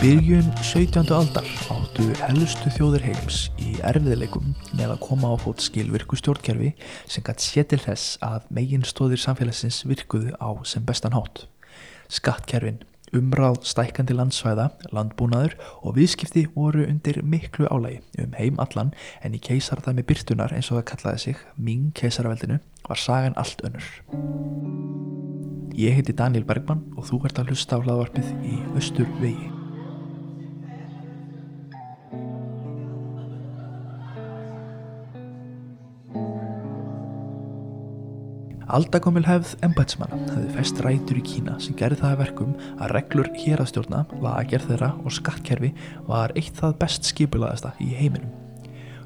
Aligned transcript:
Byrjun 0.00 0.46
17. 0.64 1.10
aldar 1.12 1.44
áttu 1.68 2.06
helstu 2.22 2.70
þjóðir 2.72 3.02
heims 3.04 3.40
í 3.60 3.74
erfiðleikum 3.84 4.54
með 4.78 4.94
að 4.94 5.02
koma 5.04 5.28
á 5.28 5.36
fót 5.36 5.60
skilvirku 5.60 6.16
stjórnkerfi 6.16 6.70
sem 7.04 7.26
gætt 7.26 7.44
sé 7.44 7.66
til 7.68 7.76
þess 7.82 8.14
að 8.24 8.46
megin 8.48 8.86
stóðir 8.88 9.20
samfélagsins 9.20 9.82
virkuðu 9.84 10.32
á 10.40 10.56
sem 10.64 10.86
bestan 10.88 11.12
hátt. 11.12 11.44
Skattkerfin, 12.08 12.80
umráð 13.12 13.60
stækandi 13.68 14.16
landsvæða, 14.16 14.70
landbúnaður 14.88 15.58
og 15.84 15.98
viðskipti 16.00 16.46
voru 16.56 16.88
undir 16.88 17.20
miklu 17.20 17.68
álægi 17.68 18.00
um 18.24 18.32
heim 18.40 18.56
allan 18.64 18.96
en 19.20 19.36
í 19.36 19.44
keisarðami 19.50 20.08
byrtunar 20.08 20.56
eins 20.56 20.72
og 20.72 20.80
það 20.80 20.90
kallaði 20.94 21.24
sig, 21.26 21.46
Ming 21.60 21.92
keisaraveldinu, 21.92 22.56
var 22.88 23.04
sagan 23.04 23.36
allt 23.36 23.60
önnur. 23.68 23.94
Ég 25.76 26.00
heiti 26.00 26.16
Daniel 26.16 26.48
Bergman 26.48 26.86
og 26.96 27.12
þú 27.12 27.26
ert 27.28 27.44
að 27.44 27.52
hlusta 27.52 27.76
á 27.76 27.84
hlaðvarpið 27.84 28.36
í 28.48 28.62
Östur 28.80 29.18
vegi. 29.20 29.59
Aldakomil 38.70 39.24
hefð 39.26 39.56
embætsmanna 39.66 40.18
hefði 40.28 40.50
fest 40.54 40.80
rætur 40.84 41.18
í 41.18 41.22
Kína 41.26 41.56
sem 41.58 41.74
gerði 41.74 41.96
það 42.04 42.12
að 42.12 42.20
verkum 42.20 42.50
að 42.76 42.92
reglur 42.94 43.30
hérastjórna, 43.34 44.04
lagerð 44.22 44.68
þeirra 44.68 44.90
og 45.02 45.14
skattkerfi 45.16 45.70
var 46.06 46.30
eitt 46.38 46.54
það 46.60 46.76
best 46.78 47.08
skipulaðasta 47.10 47.72
í 47.82 47.88
heiminum. 47.98 48.30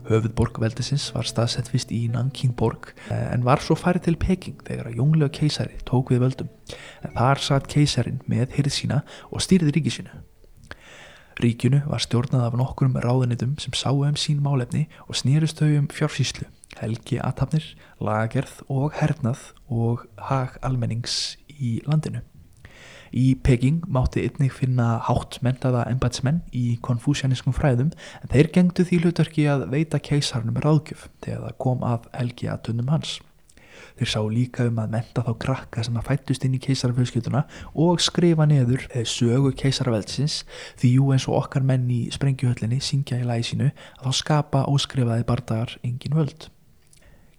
Höfuðborg 0.05 0.61
veldisins 0.61 1.07
var 1.15 1.25
staðsett 1.25 1.71
fyrst 1.73 1.95
í 1.97 2.03
Nangkingborg 2.13 2.91
en 3.09 3.47
var 3.47 3.65
svo 3.65 3.73
farið 3.81 4.11
til 4.11 4.17
Peking 4.21 4.61
þegar 4.67 4.91
að 4.91 4.99
jónglega 5.01 5.33
keisari 5.39 5.81
tók 5.89 6.13
við 6.13 6.27
völdum. 6.27 6.51
En 7.01 7.17
þar 7.17 7.41
satt 7.47 7.71
keisarin 7.73 8.21
með 8.29 8.59
hyrð 8.59 8.77
sína 8.77 9.01
og 9.31 9.41
stýrði 9.47 9.73
ríkisinu. 9.79 10.13
Ríkinu 11.41 11.81
var 11.89 12.05
stjórnað 12.05 12.51
af 12.51 12.59
nokkurum 12.61 13.01
ráðunitum 13.01 13.57
sem 13.63 13.73
sáu 13.73 14.05
um 14.05 14.21
sín 14.21 14.45
málefni 14.45 14.91
og 15.09 15.17
snýrust 15.17 15.65
þau 15.65 15.73
um 15.81 15.89
fjársýslu 15.89 16.51
helgi 16.85 17.19
aðtapnir, 17.25 17.73
lagerð 18.05 18.61
og 18.69 18.95
hernað 19.01 19.51
og 19.73 20.07
hag 20.29 20.61
almennings 20.63 21.35
í 21.59 21.81
landinu. 21.89 22.23
Í 23.15 23.37
Peking 23.47 23.85
mátti 23.95 24.25
einnig 24.27 24.51
finna 24.57 24.97
hátt 25.07 25.37
mentaða 25.47 25.85
embætsmenn 25.87 26.41
í 26.51 26.81
konfúsjaniskum 26.83 27.55
fræðum 27.55 27.93
en 27.95 28.33
þeir 28.33 28.49
gengdu 28.57 28.87
því 28.89 29.05
hlutverki 29.05 29.45
að 29.53 29.69
veita 29.71 30.01
keisarnum 30.03 30.59
ráðgjöf 30.65 31.07
þegar 31.23 31.45
það 31.45 31.61
kom 31.63 31.87
að 31.87 32.09
helgi 32.17 32.51
aðtunum 32.51 32.91
hans. 32.91 33.21
Þeir 33.95 34.11
sá 34.11 34.21
líka 34.27 34.67
um 34.67 34.81
að 34.83 34.97
menta 34.97 35.23
þá 35.23 35.31
krakka 35.45 35.85
sem 35.87 35.99
að 35.99 36.09
fættust 36.09 36.47
inn 36.47 36.57
í 36.59 36.63
keisarafjölskylduna 36.65 37.45
og 37.85 38.03
skrifa 38.03 38.49
neður 38.51 38.89
sögu 39.07 39.55
keisaraveldsins 39.61 40.41
því 40.81 40.91
jú 40.97 41.13
eins 41.15 41.29
og 41.31 41.39
okkar 41.45 41.67
menn 41.67 41.87
í 41.91 42.01
sprengjuhöllinni 42.15 42.81
syngja 42.83 43.21
í 43.23 43.29
lagi 43.29 43.53
sínu 43.53 43.71
að 43.71 44.09
þá 44.09 44.21
skapa 44.25 44.67
óskrifaði 44.75 45.29
bardagar 45.31 45.79
engin 45.87 46.19
völd. 46.19 46.51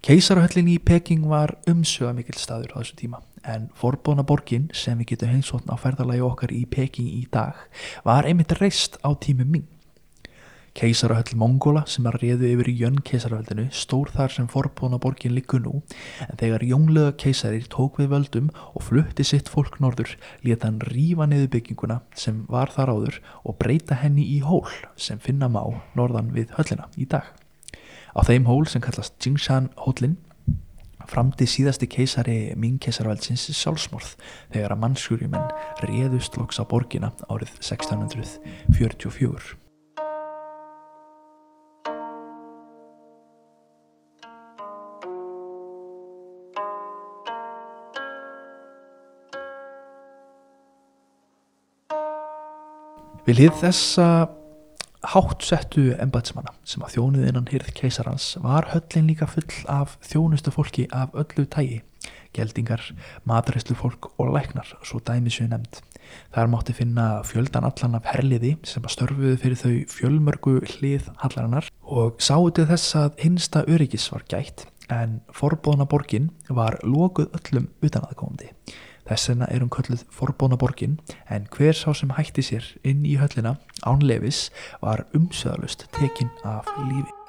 Keisarahöllin 0.05 0.67
í 0.69 0.75
Peking 0.77 1.23
var 1.25 1.55
umsöga 1.65 2.11
mikil 2.13 2.35
staður 2.37 2.75
á 2.75 2.77
þessu 2.77 2.97
tíma 2.99 3.19
en 3.41 3.63
forbóna 3.73 4.21
borgin 4.21 4.67
sem 4.69 4.99
við 5.01 5.15
getum 5.15 5.31
heimsóttn 5.31 5.71
á 5.73 5.81
ferðalagi 5.81 6.21
okkar 6.21 6.51
í 6.53 6.59
Peking 6.69 7.07
í 7.09 7.23
dag 7.33 7.63
var 8.05 8.27
einmitt 8.29 8.51
reist 8.59 8.99
á 9.01 9.09
tímu 9.17 9.47
Ming. 9.49 9.65
Keisarahöll 10.77 11.33
Mongóla 11.41 11.81
sem 11.89 12.05
að 12.05 12.19
réðu 12.21 12.51
yfir 12.51 12.69
í 12.69 12.75
Jönn 12.83 12.99
keisarahöllinu 13.01 13.65
stór 13.73 14.11
þar 14.13 14.35
sem 14.35 14.49
forbóna 14.51 14.99
borgin 15.01 15.33
likur 15.33 15.63
nú 15.65 15.81
en 16.27 16.37
þegar 16.37 16.67
jónglega 16.69 17.15
keisarir 17.23 17.65
tók 17.73 17.97
við 17.97 18.11
völdum 18.13 18.51
og 18.75 18.85
flutti 18.85 19.25
sitt 19.25 19.49
fólk 19.49 19.79
norður 19.81 20.11
leta 20.45 20.69
hann 20.69 20.83
rífa 20.91 21.25
niður 21.31 21.49
bygginguna 21.57 21.97
sem 22.13 22.43
var 22.45 22.69
þar 22.77 22.93
áður 22.93 23.17
og 23.41 23.57
breyta 23.57 23.97
henni 24.03 24.27
í 24.35 24.37
hól 24.45 24.69
sem 24.93 25.17
finna 25.17 25.49
má 25.49 25.63
norðan 25.97 26.29
við 26.37 26.53
höllina 26.59 26.91
í 26.93 27.09
dag. 27.09 27.33
Á 28.15 28.23
þeim 28.23 28.45
hól 28.47 28.63
sem 28.71 28.79
kallast 28.79 29.19
Jingshan 29.19 29.67
hólinn 29.75 30.15
framdi 31.05 31.45
síðasti 31.45 31.85
keisari 31.91 32.55
Ming 32.57 32.79
keisarveldsins 32.81 33.43
sjálfsmorð 33.59 34.15
þegar 34.53 34.73
að 34.73 34.81
mannsjúrimenn 34.85 35.51
réðust 35.83 36.39
loks 36.39 36.57
á 36.57 36.63
borgina 36.63 37.11
árið 37.27 37.51
1644. 37.59 39.59
Við 53.25 53.39
hlið 53.41 53.55
þessa 53.57 54.07
háttsettu 55.13 55.89
embætsmanna 56.01 56.53
sem 56.67 56.83
að 56.85 56.95
þjónuð 56.95 57.27
innan 57.29 57.49
hýrð 57.51 57.71
keisarans 57.77 58.35
var 58.43 58.69
höllin 58.73 59.09
líka 59.09 59.27
full 59.29 59.57
af 59.71 59.97
þjónustu 60.05 60.53
fólki 60.53 60.87
af 60.95 61.13
öllu 61.17 61.45
tægi, 61.51 61.81
geldingar, 62.35 62.83
maturislu 63.27 63.75
fólk 63.79 64.09
og 64.17 64.33
læknar, 64.35 64.71
svo 64.83 64.99
dæmisju 64.99 65.47
nefnd. 65.49 65.81
Þar 66.35 66.51
mátti 66.51 66.75
finna 66.77 67.05
fjöldan 67.25 67.65
allan 67.65 67.97
af 67.97 68.09
herliði 68.11 68.55
sem 68.67 68.85
að 68.85 68.95
störfuðu 68.95 69.35
fyrir 69.41 69.61
þau 69.61 69.75
fjölmörgu 69.95 70.55
hlið 70.75 71.09
hallarinnar 71.23 71.69
og 71.81 72.21
sáutu 72.21 72.67
þess 72.69 72.97
að 72.99 73.21
hinsta 73.23 73.65
öryggis 73.65 74.11
var 74.13 74.25
gætt 74.29 74.67
en 74.93 75.19
forbóðna 75.33 75.87
borgin 75.89 76.29
var 76.49 76.77
lokuð 76.85 77.31
öllum 77.39 77.69
utanaðkomandi. 77.81 78.51
Þess 79.05 79.29
vegna 79.29 79.49
er 79.53 79.61
hún 79.61 79.73
kölluð 79.73 80.05
forbóna 80.13 80.57
borgin 80.57 80.97
en 81.29 81.45
hver 81.53 81.77
sá 81.77 81.91
sem 81.93 82.15
hætti 82.17 82.45
sér 82.45 82.71
inn 82.83 83.05
í 83.05 83.17
höllina 83.21 83.57
ánlefis 83.85 84.47
var 84.81 85.05
umsöðalust 85.13 85.85
tekinn 85.99 86.33
af 86.43 86.71
lífi. 86.87 87.24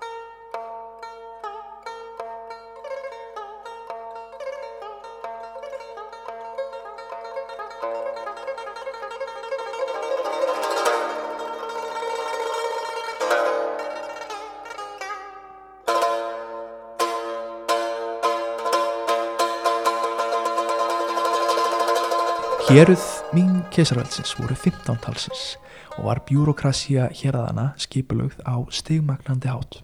Héruð 22.76 23.04
Ming 23.32 23.62
keisarveldsins 23.72 24.34
voru 24.36 24.52
15 24.52 24.98
talsins 25.00 25.54
og 25.96 26.10
var 26.10 26.18
bjúrokrasía 26.28 27.06
hérðana 27.08 27.70
skipulögð 27.80 28.42
á 28.44 28.68
stigmagnandi 28.68 29.48
hát. 29.48 29.78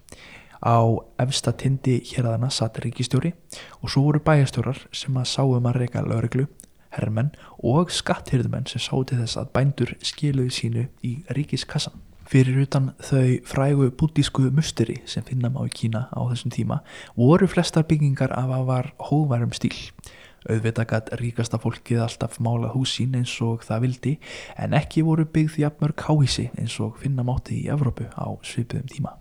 Á 0.61 1.01
efsta 1.25 1.55
tindi 1.57 2.03
hérðana 2.11 2.51
satt 2.53 2.83
ríkistjóri 2.85 3.33
og 3.81 3.89
svo 3.89 4.05
voru 4.11 4.21
bæjastjórar 4.21 4.83
sem 4.93 5.17
að 5.17 5.31
sáum 5.33 5.71
að 5.71 5.79
reyka 5.81 6.05
lögreglu, 6.05 6.45
herrmenn 6.93 7.33
og 7.65 7.89
skatthyrðumenn 7.89 8.69
sem 8.69 8.85
sá 8.85 8.93
til 9.09 9.23
þess 9.23 9.41
að 9.41 9.53
bændur 9.57 9.97
skiluði 10.05 10.53
sínu 10.53 10.87
í 11.01 11.15
ríkiskassan. 11.33 11.97
Fyrir 12.29 12.67
utan 12.67 12.93
þau 13.01 13.41
frægu 13.49 13.89
bútísku 13.97 14.51
musteri 14.53 15.01
sem 15.09 15.25
finna 15.25 15.49
má 15.49 15.65
í 15.65 15.73
Kína 15.73 16.11
á 16.13 16.21
þessum 16.29 16.53
tíma 16.53 16.83
voru 17.17 17.49
flestar 17.49 17.89
byggingar 17.89 18.37
af 18.37 18.53
að 18.53 18.69
var 18.69 18.93
hóvarum 19.09 19.57
stíl 19.57 19.81
auðvitað 20.49 20.89
gætt 20.93 21.11
ríkasta 21.21 21.61
fólkið 21.63 22.03
alltaf 22.07 22.39
mála 22.43 22.73
húsín 22.75 23.15
eins 23.19 23.35
og 23.45 23.67
það 23.67 23.85
vildi 23.87 24.15
en 24.59 24.77
ekki 24.79 25.05
voru 25.07 25.27
byggð 25.27 25.61
jafnmörg 25.63 26.07
háísi 26.09 26.49
eins 26.59 26.79
og 26.83 26.99
finna 27.03 27.25
mátti 27.27 27.61
í 27.63 27.69
Evrópu 27.73 28.09
á 28.15 28.27
svipuðum 28.47 28.91
tíma. 28.91 29.15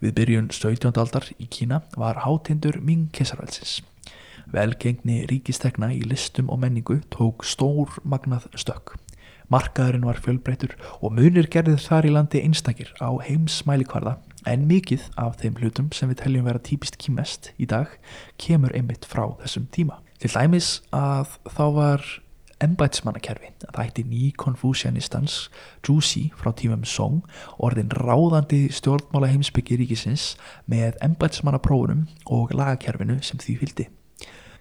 Við 0.00 0.16
byrjun 0.16 0.48
17. 0.48 0.96
aldar 0.96 1.28
í 1.36 1.46
Kína 1.52 1.82
var 1.92 2.22
hátindur 2.24 2.80
Ming 2.80 3.10
Kesarvælsins. 3.12 3.82
Velgengni 4.50 5.26
ríkistegna 5.28 5.90
í 5.92 6.00
listum 6.08 6.48
og 6.50 6.62
menningu 6.62 7.02
tók 7.12 7.44
stór 7.44 8.00
magnað 8.02 8.48
stökk. 8.56 8.96
Markaðurinn 9.50 10.06
var 10.06 10.18
fjölbreytur 10.22 10.76
og 11.02 11.14
munir 11.18 11.48
gerðið 11.50 11.84
þar 11.84 12.06
í 12.06 12.12
landi 12.14 12.42
einstakir 12.46 12.92
á 13.02 13.10
heimsmælikvarða 13.26 14.16
en 14.48 14.68
mikið 14.70 15.08
af 15.20 15.40
þeim 15.42 15.58
hlutum 15.60 15.90
sem 15.92 16.10
við 16.10 16.22
teljum 16.22 16.46
vera 16.48 16.62
típist 16.62 16.96
kýmest 17.02 17.50
í 17.58 17.66
dag 17.68 17.92
kemur 18.40 18.72
einmitt 18.78 19.04
frá 19.10 19.26
þessum 19.42 19.66
tíma. 19.74 20.00
Til 20.20 20.28
dæmis 20.34 20.82
að 20.92 21.38
þá 21.48 21.62
var 21.72 22.02
embætsmannakerfi, 22.60 23.54
að 23.64 23.70
það 23.72 23.86
ætti 23.86 24.02
ný 24.04 24.24
konfúsjanistans 24.36 25.36
Jusi 25.86 26.26
frá 26.36 26.52
tímum 26.52 26.82
Song 26.84 27.22
orðin 27.56 27.88
ráðandi 27.96 28.66
stjórnmála 28.76 29.30
heimsbyggi 29.32 29.78
ríkisins 29.80 30.34
með 30.68 30.98
embætsmannaprófunum 31.06 32.04
og 32.28 32.52
lagakerfinu 32.52 33.16
sem 33.24 33.40
því 33.40 33.56
fylgdi. 33.62 33.88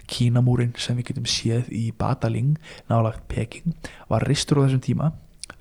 Kínamúrin 0.09 0.71
sem 0.79 0.95
við 0.97 1.11
getum 1.11 1.27
séð 1.27 1.67
í 1.75 1.89
Badaling 1.91 2.55
nálagt 2.87 3.27
Peking 3.27 3.75
var 4.07 4.23
ristur 4.31 4.63
á 4.63 4.65
þessum 4.65 4.85
tíma 4.87 5.11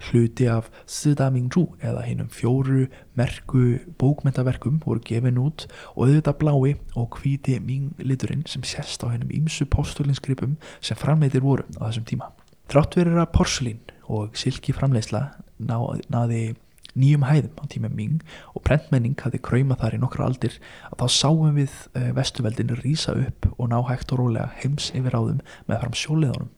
hluti 0.09 0.47
af 0.50 0.71
Sida 0.87 1.29
Mingzhu 1.35 1.65
eða 1.83 2.05
hinnum 2.06 2.31
fjóru 2.33 2.87
merku 3.19 3.79
bókmentaverkum 4.00 4.81
voru 4.85 5.03
gefin 5.05 5.41
út 5.43 5.67
og 5.95 6.06
auðvitað 6.06 6.39
blái 6.43 6.77
og 6.97 7.19
hvíti 7.19 7.59
Ming 7.61 7.99
liturinn 7.99 8.47
sem 8.47 8.62
sérst 8.62 9.03
á 9.05 9.11
hinnum 9.11 9.33
ímsu 9.35 9.67
postulinsgripum 9.67 10.56
sem 10.81 10.99
framleitir 10.99 11.43
voru 11.43 11.67
á 11.79 11.89
þessum 11.89 12.06
tíma. 12.09 12.33
Trátt 12.69 12.99
verið 12.99 13.21
að 13.23 13.35
porslín 13.35 13.83
og 14.09 14.37
silki 14.37 14.75
framleiðsla 14.77 15.23
ná, 15.59 15.77
náði 16.12 16.55
nýjum 16.99 17.27
hæðum 17.29 17.62
á 17.62 17.65
tíma 17.71 17.91
Ming 17.93 18.23
og 18.55 18.65
prentmenning 18.67 19.17
hafði 19.21 19.41
kræmað 19.44 19.83
þar 19.83 19.97
í 19.97 20.03
nokkra 20.03 20.29
aldir 20.29 20.59
að 20.91 21.03
þá 21.03 21.06
sáum 21.15 21.59
við 21.59 21.75
uh, 21.94 22.11
vestuveldin 22.17 22.77
rýsa 22.83 23.15
upp 23.17 23.51
og 23.56 23.71
ná 23.73 23.79
hægt 23.89 24.12
og 24.15 24.23
rólega 24.23 24.51
heims 24.62 24.91
yfir 24.97 25.17
áðum 25.19 25.43
með 25.69 25.85
fram 25.85 25.99
sjóleðunum. 26.03 26.55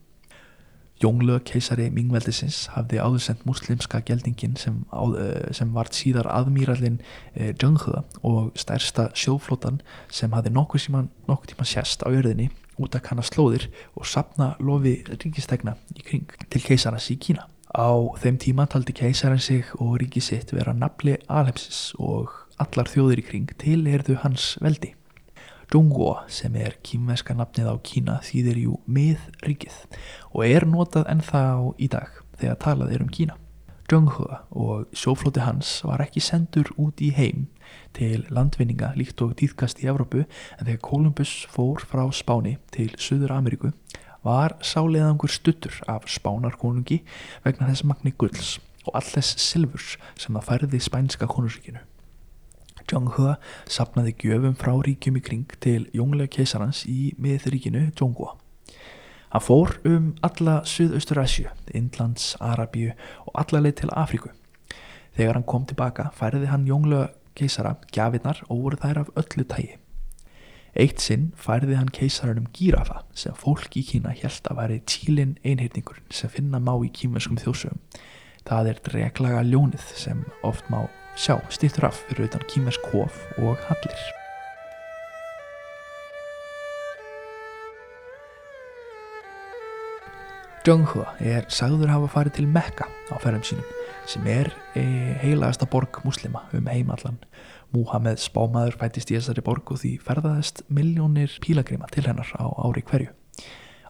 Jónglög 1.00 1.46
keisari 1.48 1.86
Mingveldisins 1.94 2.66
hafði 2.74 2.98
áðursendt 3.00 3.46
muslimska 3.48 4.02
geldingin 4.04 4.58
sem, 4.60 4.82
uh, 4.92 5.14
sem 5.56 5.70
vart 5.72 5.96
síðar 5.96 6.28
aðmýrallin 6.28 6.98
uh, 7.00 7.52
Jönghða 7.54 8.02
og 8.20 8.50
stærsta 8.60 9.08
sjóflótan 9.16 9.80
sem 10.12 10.36
hafði 10.36 10.52
nokkuð 10.58 10.84
tíma, 10.86 11.06
nokkuð 11.30 11.54
tíma 11.54 11.68
sérst 11.68 12.04
á 12.04 12.12
jörðinni 12.12 12.50
út 12.80 12.96
að 12.96 13.06
kanna 13.08 13.24
slóðir 13.24 13.70
og 13.96 14.08
sapna 14.08 14.52
lofi 14.60 14.98
ríkistegna 15.08 15.78
í 15.96 16.04
kring 16.04 16.36
til 16.52 16.62
keisaras 16.64 17.08
í 17.12 17.18
Kína. 17.20 17.48
Á 17.70 17.88
þeim 18.20 18.38
tíma 18.42 18.66
taldi 18.68 18.92
keisarinn 18.96 19.40
sig 19.40 19.68
og 19.78 20.00
ríki 20.02 20.20
sitt 20.24 20.52
vera 20.52 20.74
nafli 20.76 21.16
alheimsis 21.30 21.92
og 22.02 22.32
allar 22.60 22.90
þjóðir 22.90 23.22
í 23.22 23.28
kring 23.28 23.52
til 23.60 23.84
erðu 23.88 24.20
hans 24.24 24.56
veldi. 24.60 24.96
Zhongguo 25.70 26.16
sem 26.26 26.56
er 26.58 26.72
kýmverska 26.82 27.30
nafnið 27.38 27.68
á 27.70 27.76
Kína 27.86 28.16
þýðir 28.26 28.56
jú 28.58 28.78
miðríkið 28.90 29.76
og 30.32 30.40
er 30.42 30.64
notað 30.66 31.06
ennþá 31.12 31.42
í 31.78 31.86
dag 31.92 32.16
þegar 32.40 32.56
talað 32.64 32.94
er 32.96 33.04
um 33.04 33.12
Kína. 33.14 33.36
Zhonghua 33.86 34.40
og 34.50 34.90
sjóflóti 34.90 35.44
hans 35.44 35.70
var 35.86 36.02
ekki 36.02 36.22
sendur 36.26 36.72
út 36.74 36.98
í 36.98 37.12
heim 37.14 37.44
til 37.94 38.24
landvinninga 38.34 38.96
líkt 38.98 39.22
og 39.22 39.36
dýðkast 39.38 39.84
í 39.84 39.86
Evrópu 39.92 40.24
en 40.24 40.64
þegar 40.64 40.82
Kolumbus 40.88 41.36
fór 41.54 41.86
frá 41.86 42.02
Spáni 42.10 42.56
til 42.74 42.90
Suður 42.98 43.36
Ameríku 43.36 43.70
var 44.26 44.56
sáleðangur 44.66 45.30
stuttur 45.30 45.78
af 45.86 46.10
spánarkonungi 46.10 46.98
vegna 47.46 47.70
þess 47.70 47.86
magni 47.86 48.10
gulls 48.18 48.56
og 48.88 48.98
all 48.98 49.06
þess 49.06 49.38
silfurs 49.38 49.94
sem 50.18 50.34
það 50.34 50.50
færði 50.50 50.82
spænska 50.82 51.30
konungsríkinu. 51.30 51.86
Zhonghua 52.88 53.36
sapnaði 53.68 54.14
gjöfum 54.22 54.56
frá 54.58 54.72
ríkjum 54.86 55.18
í 55.20 55.24
kring 55.24 55.56
til 55.60 55.88
jónglega 55.96 56.32
keisarans 56.38 56.84
í 56.88 57.12
miðríkinu 57.20 57.90
Zhonghua. 57.98 58.36
Hann 59.30 59.44
fór 59.46 59.76
um 59.86 60.14
alla 60.26 60.60
Suðaustur-Asju, 60.66 61.50
Indlands, 61.74 62.34
Arabíu 62.40 62.96
og 63.26 63.36
alla 63.38 63.60
leið 63.62 63.76
til 63.82 63.92
Afríku. 63.94 64.32
Þegar 65.14 65.38
hann 65.38 65.46
kom 65.46 65.66
tilbaka 65.70 66.08
færði 66.16 66.50
hann 66.50 66.66
jónglega 66.66 67.12
keisara 67.38 67.76
gjafinnar 67.94 68.42
og 68.48 68.64
voru 68.64 68.80
þær 68.82 69.04
af 69.04 69.14
öllu 69.22 69.46
tægi. 69.46 69.76
Eitt 70.78 71.02
sinn 71.02 71.30
færði 71.38 71.78
hann 71.78 71.90
keisarunum 71.94 72.46
gírafa 72.54 73.02
sem 73.18 73.34
fólk 73.34 73.74
í 73.78 73.82
Kína 73.86 74.14
held 74.14 74.46
að 74.50 74.60
væri 74.62 74.78
tílin 74.86 75.36
einheitningur 75.42 75.98
sem 76.14 76.30
finna 76.30 76.62
má 76.62 76.76
í 76.78 76.92
kímenskum 76.94 77.40
þjósögum. 77.42 77.82
Það 78.46 78.72
er 78.72 78.82
dreglaga 78.86 79.44
ljónið 79.46 79.92
sem 79.98 80.24
oft 80.46 80.70
má 80.70 80.86
sjá 81.20 81.36
stýttur 81.52 81.90
af 81.90 82.00
fyrir 82.08 82.30
utan 82.30 82.42
kímersk 82.48 82.86
hof 82.94 83.20
og 83.36 83.60
hallir. 83.68 84.00
Zhonghua 90.64 91.14
er 91.24 91.46
sagður 91.48 91.88
hafa 91.88 92.08
farið 92.14 92.34
til 92.36 92.48
Mekka 92.52 92.84
á 92.84 93.16
ferðum 93.20 93.44
sínum 93.48 93.68
sem 94.08 94.26
er 94.28 94.50
e, 94.76 94.82
heilagasta 95.22 95.68
borg 95.68 96.02
muslima 96.04 96.42
um 96.56 96.68
heimallan. 96.68 97.16
Muhammed 97.72 98.20
spámaður 98.20 98.76
fættist 98.80 99.12
í 99.12 99.16
þessari 99.16 99.44
borg 99.46 99.72
og 99.72 99.80
því 99.80 99.94
ferðaðist 100.04 100.64
miljónir 100.68 101.32
pílagrima 101.44 101.88
til 101.94 102.04
hennar 102.08 102.28
á 102.36 102.44
ári 102.64 102.84
hverju. 102.84 103.12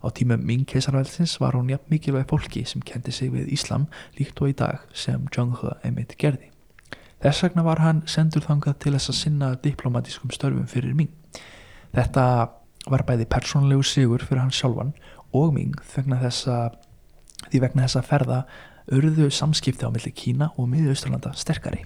Á 0.00 0.06
tímum 0.14 0.46
Ming 0.46 0.62
keisarvælsins 0.68 1.40
var 1.42 1.58
hún 1.58 1.72
jafn 1.74 1.90
mikilvæg 1.90 2.30
fólki 2.30 2.62
sem 2.64 2.86
kendi 2.86 3.12
sig 3.12 3.34
við 3.34 3.50
Íslam 3.50 3.90
líkt 4.18 4.38
og 4.40 4.54
í 4.54 4.56
dag 4.56 4.86
sem 4.94 5.26
Zhonghua 5.34 5.80
emitt 5.84 6.14
gerði. 6.22 6.52
Þess 7.20 7.44
vegna 7.44 7.64
var 7.66 7.82
hann 7.84 8.00
sendur 8.08 8.44
þangað 8.46 8.78
til 8.80 8.94
þess 8.94 9.12
að 9.12 9.18
sinna 9.18 9.50
diplomatískum 9.60 10.32
störfum 10.32 10.68
fyrir 10.70 10.94
Ming. 10.96 11.12
Þetta 11.92 12.24
var 12.88 13.04
bæði 13.04 13.26
persónlegu 13.28 13.84
sigur 13.84 14.24
fyrir 14.24 14.40
hann 14.40 14.54
sjálfan 14.54 14.94
og 15.36 15.52
Ming 15.52 15.76
vegna 15.92 16.16
þessa, 16.22 16.70
því 17.50 17.62
vegna 17.66 17.84
þessa 17.84 18.04
ferða 18.08 18.38
örðu 18.90 19.28
samskipti 19.30 19.84
á 19.84 19.92
milli 19.92 20.12
Kína 20.16 20.50
og 20.56 20.70
miðausturlanda 20.72 21.34
sterkari. 21.36 21.84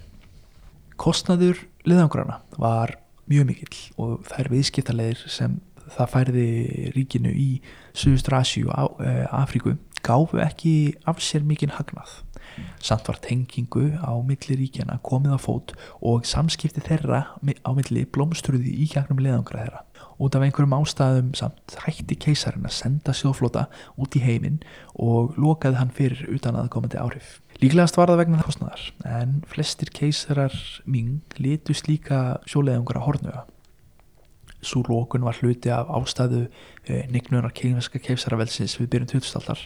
Kostnaður 0.95 1.65
liðangrana 1.83 2.39
var 2.55 2.95
mjög 3.27 3.49
mikill 3.49 3.81
og 3.99 4.23
þær 4.29 4.51
viðskiptalegir 4.53 5.25
sem 5.27 5.59
það 5.97 6.13
færði 6.13 6.47
ríkinu 6.95 7.33
í 7.35 7.49
Suðustur 7.93 8.39
Asjú 8.39 8.71
og 8.71 9.03
Afríku 9.35 9.75
gáfu 10.05 10.39
ekki 10.41 10.95
af 11.09 11.19
sér 11.21 11.43
mikinn 11.45 11.75
hagnað. 11.75 12.21
Samt 12.83 13.07
var 13.09 13.19
tengingu 13.23 13.87
á 13.99 14.13
milli 14.25 14.57
ríkjana 14.59 14.99
komið 15.05 15.35
á 15.35 15.39
fót 15.41 15.73
og 16.01 16.27
samskipti 16.27 16.83
þeirra 16.85 17.21
á 17.41 17.71
milli 17.75 18.05
blómstruði 18.05 18.75
í 18.83 18.89
kjarnum 18.91 19.23
liðangra 19.23 19.63
þeirra. 19.63 19.81
Út 20.15 20.35
af 20.37 20.45
einhverjum 20.45 20.75
ástæðum 20.77 21.31
samt 21.35 21.75
hætti 21.83 22.15
keisarinn 22.15 22.67
að 22.67 22.77
senda 22.77 23.15
sjóflota 23.15 23.65
út 23.99 24.15
í 24.15 24.21
heiminn 24.23 24.61
og 24.95 25.35
lokaði 25.39 25.81
hann 25.81 25.91
fyrir 25.95 26.23
utan 26.31 26.55
aðkomandi 26.59 27.01
áhrif. 27.01 27.41
Líklegast 27.59 27.95
var 27.95 28.11
það 28.11 28.21
vegna 28.21 28.39
það 28.39 28.47
kostnæðar 28.49 28.85
en 29.17 29.35
flestir 29.47 29.91
keisarar 29.95 30.55
Ming 30.87 31.35
litust 31.39 31.87
líka 31.87 32.39
sjóleðungra 32.47 33.03
hornuða. 33.03 33.45
Svo 34.65 34.81
lókun 34.87 35.23
var 35.27 35.37
hluti 35.39 35.71
af 35.71 35.91
ástæðu 35.93 36.45
eh, 36.89 37.05
nignunar 37.11 37.53
keimerska 37.55 38.01
keisaravelsis 38.01 38.79
við 38.79 38.91
byrjun 38.95 39.11
2000-aldar. 39.13 39.61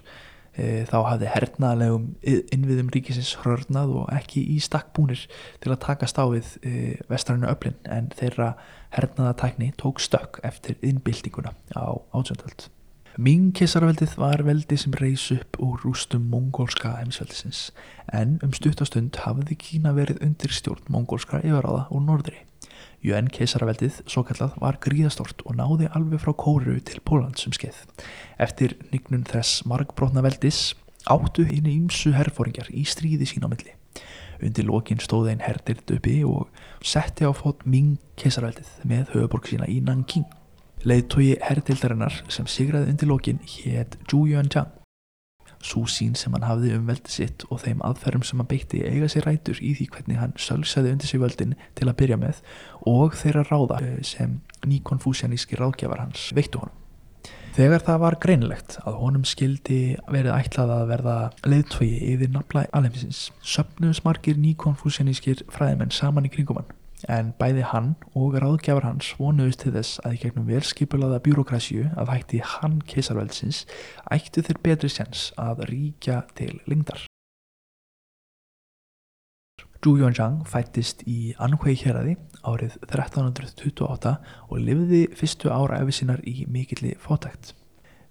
Eh, 0.60 0.84
þá 0.90 0.98
hafði 1.06 1.30
hernaðlegum 1.32 2.08
innviðum 2.52 2.90
ríkisins 2.92 3.36
hörnað 3.46 3.94
og 4.02 4.10
ekki 4.12 4.42
í 4.56 4.58
stakkbúnir 4.64 5.22
til 5.64 5.72
að 5.72 5.84
takast 5.86 6.20
á 6.20 6.26
við 6.28 6.50
eh, 6.68 6.98
vestrannu 7.08 7.48
öflin 7.48 7.78
en 7.88 8.10
þeirra 8.18 8.56
hernaðatækni 8.98 9.72
tók 9.80 10.02
stökk 10.04 10.42
eftir 10.44 10.76
innbildinguna 10.84 11.54
á 11.80 11.96
átsjöndöld. 12.12 12.68
Ming 13.20 13.54
keisaraveldið 13.56 14.18
var 14.20 14.44
veldi 14.48 14.78
sem 14.80 14.94
reys 15.00 15.30
upp 15.36 15.58
úr 15.64 15.80
rústum 15.86 16.28
mongólska 16.32 16.98
heimsveldisins 16.98 17.70
en 18.16 18.38
um 18.44 18.52
stuttastund 18.56 19.16
hafði 19.24 19.58
Kína 19.60 19.96
verið 19.96 20.22
undir 20.26 20.56
stjórn 20.56 20.92
mongólskra 20.92 21.44
yfiráða 21.44 21.88
úr 21.94 22.04
norðri. 22.04 22.44
UN 23.06 23.30
keisaraveldið, 23.32 24.02
svo 24.12 24.26
kallað, 24.28 24.58
var 24.60 24.78
gríðastort 24.84 25.44
og 25.48 25.56
náði 25.56 25.88
alveg 25.96 26.20
frá 26.24 26.34
Kóru 26.36 26.76
til 26.84 27.00
Pólans 27.08 27.46
um 27.48 27.56
skeið. 27.56 27.78
Eftir 28.42 28.76
nignun 28.92 29.24
þess 29.28 29.64
margbrotna 29.70 30.24
veldis 30.26 30.74
áttu 31.08 31.46
henni 31.48 31.78
ímsu 31.78 32.12
herfóringjar 32.18 32.72
í 32.76 32.84
stríði 32.88 33.28
sín 33.30 33.48
á 33.48 33.50
milli. 33.52 33.76
Undir 34.44 34.68
lokin 34.68 35.00
stóði 35.04 35.34
einn 35.34 35.44
herdirt 35.44 35.92
uppi 35.96 36.20
og 36.28 36.48
setti 36.84 37.28
á 37.28 37.32
fót 37.36 37.66
Ming 37.68 37.98
keisaraveldið 38.20 38.84
með 38.88 39.16
höfuborg 39.16 39.48
sína 39.48 39.68
í 39.72 39.80
Nanking. 39.84 40.28
Leðtogi 40.88 41.38
herrdildarinnar 41.44 42.22
sem 42.32 42.48
sigraði 42.48 42.94
undir 42.94 43.12
lokin 43.12 43.42
hétt 43.44 44.00
Zhu 44.08 44.26
Yuanzhang. 44.32 44.79
Sú 45.60 45.84
sín 45.92 46.16
sem 46.16 46.32
hann 46.36 46.48
hafði 46.48 46.76
um 46.78 46.86
veldið 46.88 47.12
sitt 47.12 47.44
og 47.52 47.60
þeim 47.66 47.82
aðferðum 47.84 48.24
sem 48.24 48.40
hann 48.40 48.48
beitti 48.48 48.80
eiga 48.88 49.10
sér 49.12 49.28
rætur 49.28 49.60
í 49.60 49.74
því 49.76 49.88
hvernig 49.96 50.22
hann 50.22 50.36
sölsaði 50.40 50.94
undir 50.96 51.12
sig 51.12 51.20
völdin 51.20 51.58
til 51.76 51.90
að 51.90 51.98
byrja 52.00 52.20
með 52.22 52.40
og 52.88 53.18
þeirra 53.20 53.44
ráða 53.50 53.82
sem 54.08 54.40
nýkonfúsjaníski 54.64 55.60
ráðgjafar 55.60 56.06
hans 56.06 56.30
veittu 56.36 56.64
honum. 56.64 56.76
Þegar 57.60 57.84
það 57.84 58.02
var 58.06 58.16
greinlegt 58.24 58.78
að 58.88 59.00
honum 59.02 59.26
skildi 59.28 59.82
verið 60.08 60.36
ætlað 60.38 60.76
að 60.78 60.90
verða 60.94 61.16
leðtogi 61.44 61.98
yfir 62.14 62.32
nafla 62.32 62.68
alheimsins 62.72 63.26
söpnuðsmarkir 63.44 64.40
nýkonfúsjanískir 64.40 65.44
fræðimenn 65.52 65.92
saman 65.92 66.30
í 66.30 66.32
kringum 66.32 66.62
hann 66.62 66.79
en 67.08 67.32
bæði 67.40 67.64
hann 67.72 67.94
og 68.18 68.36
ráðgjafar 68.42 68.88
hans 68.90 69.14
vonuðist 69.20 69.64
til 69.64 69.76
þess 69.76 70.02
að 70.04 70.18
í 70.18 70.22
gegnum 70.24 70.50
velskipulaða 70.50 71.22
bjúrokrasju 71.26 71.86
að 71.96 72.12
hætti 72.16 72.42
hann 72.56 72.82
keisarveldsins 72.90 73.64
ættu 74.12 74.44
þeir 74.44 74.60
betri 74.66 74.92
sens 74.92 75.30
að 75.40 75.64
ríkja 75.70 76.24
til 76.36 76.58
lengdar. 76.68 77.06
Zhu 79.80 79.94
Yuanzhang 79.96 80.42
fættist 80.44 81.06
í 81.08 81.32
Anhui 81.40 81.78
héradi 81.80 82.18
árið 82.44 82.76
1328 82.90 84.12
og 84.50 84.60
lifði 84.60 85.06
fyrstu 85.16 85.54
ára 85.56 85.80
efi 85.80 85.96
sinnar 86.02 86.20
í 86.28 86.44
mikilli 86.52 86.98
fótækt. 87.00 87.54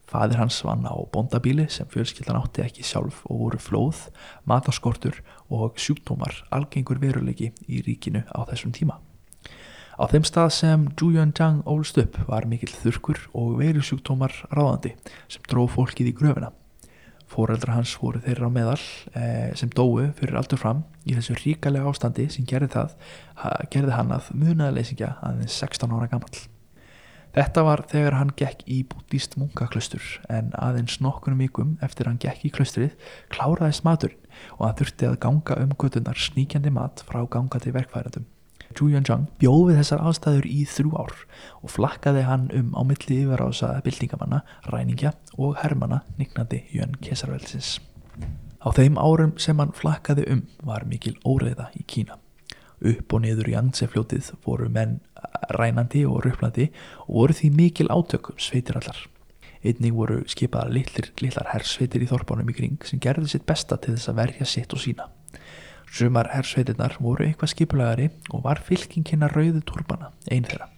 Fadir 0.09 0.41
hans 0.41 0.63
vann 0.65 0.87
á 0.89 0.97
bondabíli 1.13 1.67
sem 1.69 1.89
fjölskyldan 1.93 2.39
átti 2.39 2.63
ekki 2.65 2.85
sjálf 2.87 3.21
og 3.29 3.43
voru 3.43 3.59
flóð, 3.61 4.07
mataskortur 4.49 5.19
og 5.53 5.77
sjúkdómar 5.77 6.47
algengur 6.55 7.01
veruleiki 7.03 7.51
í 7.69 7.83
ríkinu 7.85 8.25
á 8.33 8.41
þessum 8.49 8.73
tíma. 8.73 8.97
Á 9.99 10.09
þeim 10.09 10.25
stað 10.25 10.49
sem 10.55 10.89
Zhu 10.95 11.11
Yuanzhang 11.13 11.61
ólst 11.69 11.99
upp 12.01 12.17
var 12.31 12.47
mikill 12.49 12.73
þurkur 12.73 13.21
og 13.37 13.59
veru 13.61 13.85
sjúkdómar 13.85 14.33
ráðandi 14.49 14.95
sem 15.29 15.45
dróð 15.51 15.75
fólkið 15.75 16.13
í 16.13 16.17
gröfina. 16.17 16.53
Fóreldra 17.29 17.75
hans 17.77 17.93
voru 18.01 18.23
þeirra 18.25 18.49
á 18.49 18.51
meðal 18.55 18.81
eh, 19.13 19.51
sem 19.59 19.69
dói 19.69 20.09
fyrir 20.17 20.39
aldur 20.41 20.63
fram 20.63 20.87
í 21.05 21.19
þessu 21.19 21.37
ríkalega 21.43 21.91
ástandi 21.91 22.31
sem 22.33 22.49
gerði 22.49 22.71
það, 22.79 22.95
gerði 23.75 23.99
hann 23.99 24.15
að 24.17 24.31
munaðleysingja 24.33 25.19
aðeins 25.21 25.59
16 25.61 25.93
ára 25.93 26.09
gammal. 26.09 26.49
Þetta 27.39 27.63
var 27.63 27.85
þegar 27.87 28.17
hann 28.19 28.31
gekk 28.35 28.65
í 28.67 28.81
búdíst 28.91 29.37
munkaklaustur 29.39 30.03
en 30.27 30.49
aðeins 30.59 30.97
nokkunum 30.99 31.39
vikum 31.45 31.77
eftir 31.87 32.09
hann 32.11 32.19
gekk 32.19 32.49
í 32.49 32.51
klaustrið 32.51 32.97
kláraðist 33.31 33.85
maturinn 33.87 34.19
og 34.57 34.65
hann 34.65 34.75
þurfti 34.81 35.07
að 35.07 35.21
ganga 35.23 35.59
um 35.63 35.77
göttunar 35.79 36.19
sníkjandi 36.19 36.73
mat 36.75 37.05
frá 37.07 37.21
gangandi 37.31 37.71
verkfærandum. 37.77 38.27
Zhu 38.75 38.91
Yuanzhang 38.91 39.29
bjóði 39.39 39.79
þessar 39.79 40.03
aðstæður 40.11 40.51
í 40.51 40.65
þrjú 40.67 40.91
ár 40.99 41.15
og 41.63 41.77
flakkaði 41.77 42.27
hann 42.27 42.51
um 42.59 42.75
á 42.75 42.83
milli 42.91 43.23
yfirásaða 43.23 43.85
byltingamanna, 43.87 44.43
ræningja 44.67 45.15
og 45.39 45.61
hermana 45.63 46.03
nignandi 46.19 46.65
Jön 46.75 46.99
Kesarvelsins. 46.99 47.77
Á 48.59 48.75
þeim 48.75 48.99
árum 48.99 49.39
sem 49.39 49.63
hann 49.63 49.71
flakkaði 49.79 50.27
um 50.35 50.49
var 50.67 50.91
mikil 50.91 51.15
óreiða 51.23 51.71
í 51.79 51.87
Kína. 51.87 52.19
Upp 52.79 53.15
og 53.15 53.23
niður 53.23 53.49
í 53.51 53.55
Yangtze-fljótið 53.55 54.35
voru 54.45 54.69
menn 54.71 54.99
rænandi 55.59 56.05
og 56.07 56.25
rupplandi 56.25 56.69
og 57.07 57.15
voru 57.21 57.37
því 57.39 57.51
mikil 57.57 57.93
átökum 57.93 58.39
sveitir 58.39 58.79
allar. 58.81 58.99
Einnig 59.65 59.95
voru 59.95 60.21
skipaðar 60.31 60.71
litlir, 60.71 61.11
litlar 61.19 61.51
hersveitir 61.53 62.05
í 62.05 62.11
þorpánum 62.11 62.51
í 62.53 62.55
kring 62.55 62.85
sem 62.87 63.01
gerði 63.03 63.33
sitt 63.33 63.47
besta 63.47 63.77
til 63.77 63.97
þess 63.97 64.13
að 64.13 64.21
verja 64.21 64.47
sitt 64.47 64.75
og 64.75 64.83
sína. 64.83 65.09
Sumar 65.91 66.31
hersveitirnar 66.35 66.99
voru 67.01 67.27
eitthvað 67.27 67.55
skipulagari 67.55 68.11
og 68.31 68.45
var 68.45 68.61
fylkingina 68.63 69.31
rauðu 69.33 69.65
turbana 69.67 70.13
einn 70.31 70.47
þeirra. 70.47 70.69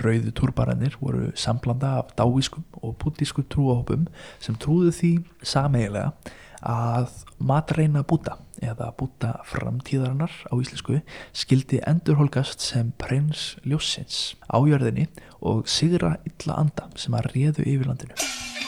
Rauðu 0.00 0.32
turbarannir 0.36 0.96
voru 1.00 1.30
samblanda 1.36 1.98
af 2.00 2.14
dáískum 2.18 2.64
og 2.80 2.96
bútískum 3.02 3.46
trúahópum 3.52 4.06
sem 4.40 4.56
trúðu 4.60 4.94
því 4.96 5.12
sameigilega 5.44 6.12
að 6.60 7.12
matreina 7.40 8.02
búta 8.04 8.36
eða 8.60 8.90
búta 8.96 9.32
framtíðarinnar 9.48 10.32
á 10.52 10.54
íslensku 10.60 11.00
skildi 11.32 11.80
endurholgast 11.88 12.60
sem 12.60 12.92
prins 13.00 13.54
ljósins 13.64 14.36
á 14.52 14.60
jörðinni 14.60 15.08
og 15.40 15.68
sigra 15.68 16.18
illa 16.28 16.60
anda 16.60 16.90
sem 17.00 17.16
að 17.16 17.32
réðu 17.34 17.68
yfir 17.68 18.59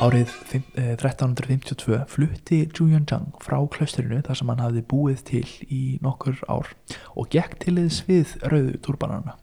Árið 0.00 0.30
fimm- 0.48 0.72
eh, 0.80 0.96
1352 0.96 2.06
flutti 2.08 2.62
Zhu 2.72 2.86
Yuanzhang 2.88 3.34
frá 3.44 3.58
klausturinu 3.68 4.22
þar 4.24 4.38
sem 4.38 4.48
hann 4.48 4.62
hafði 4.64 4.82
búið 4.88 5.22
til 5.28 5.48
í 5.68 6.00
nokkur 6.00 6.38
ár 6.48 6.70
og 7.16 7.28
gekk 7.28 7.58
til 7.60 7.74
þess 7.76 8.06
við 8.08 8.32
rauðu 8.48 8.78
turbanana. 8.80 9.34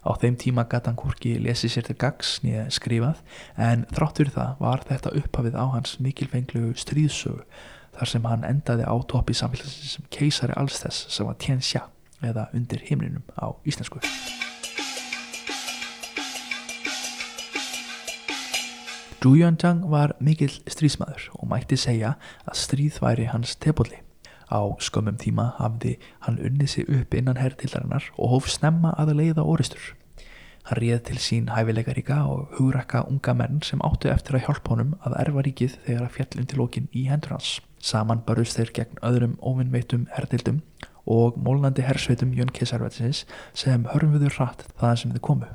Á 0.00 0.10
þeim 0.16 0.38
tíma 0.40 0.64
gæti 0.64 0.86
hann 0.88 0.96
hvorki 0.96 1.34
lesið 1.42 1.74
sér 1.74 1.84
til 1.90 1.96
gags 1.96 2.40
nýja 2.40 2.70
skrifað 2.72 3.20
en 3.58 3.84
þráttur 3.92 4.32
það 4.32 4.56
var 4.64 4.84
þetta 4.88 5.12
upphafið 5.20 5.60
á 5.60 5.64
hans 5.74 5.98
mikilfenglu 6.00 6.72
stríðsögu 6.72 7.44
þar 7.98 8.08
sem 8.08 8.24
hann 8.24 8.44
endaði 8.48 8.88
á 8.88 8.96
toppi 9.04 9.34
samfélagsins 9.34 9.98
sem 9.98 10.08
keisari 10.08 10.56
alls 10.56 10.80
þess 10.80 11.10
sem 11.12 11.26
var 11.26 11.36
Tien 11.36 11.60
Xia 11.60 11.90
eða 12.22 12.48
undir 12.54 12.80
himninum 12.80 13.28
á 13.36 13.52
íslensku. 13.66 14.00
Zhu 19.16 19.32
Yuanzhang 19.40 19.86
var 19.90 20.12
mikill 20.20 20.52
stríðsmaður 20.68 21.30
og 21.38 21.48
mætti 21.48 21.78
segja 21.80 22.12
að 22.44 22.58
stríð 22.60 22.98
væri 23.00 23.24
hans 23.30 23.54
tepolli. 23.56 24.02
Á 24.52 24.60
skömmum 24.78 25.16
tíma 25.18 25.48
hafði 25.56 25.94
hann 26.26 26.36
unnið 26.36 26.68
sig 26.70 26.90
upp 26.92 27.16
innan 27.16 27.40
herrtillarinnar 27.40 28.10
og 28.14 28.34
hóf 28.34 28.50
snemma 28.52 28.92
að 29.00 29.14
leiða 29.18 29.46
oristur. 29.48 29.96
Hann 30.68 30.80
réð 30.82 31.00
til 31.08 31.18
sín 31.22 31.48
hæfileikaríka 31.54 32.20
og 32.28 32.52
hugrakka 32.58 33.06
unga 33.08 33.34
menn 33.40 33.62
sem 33.64 33.82
áttu 33.88 34.12
eftir 34.12 34.36
að 34.36 34.46
hjálpa 34.50 34.74
honum 34.74 34.94
að 35.00 35.18
erfa 35.24 35.46
ríkið 35.48 35.76
þegar 35.88 36.06
að 36.06 36.14
fjallum 36.18 36.46
til 36.52 36.60
lókin 36.60 36.88
í 36.92 37.08
hendur 37.08 37.38
hans. 37.38 37.56
Saman 37.80 38.22
barust 38.26 38.60
þeir 38.60 38.74
gegn 38.78 39.04
öðrum 39.06 39.38
óvinnveitum 39.40 40.08
herrtildum 40.12 40.60
og 41.06 41.40
mólnandi 41.40 41.86
hersveitum 41.86 42.36
Jön 42.36 42.52
Kesarvætsins 42.52 43.24
sem 43.54 43.88
hörfumviður 43.94 44.36
hratt 44.40 44.66
þaðan 44.76 45.02
sem 45.02 45.16
þið 45.16 45.24
komu. 45.30 45.54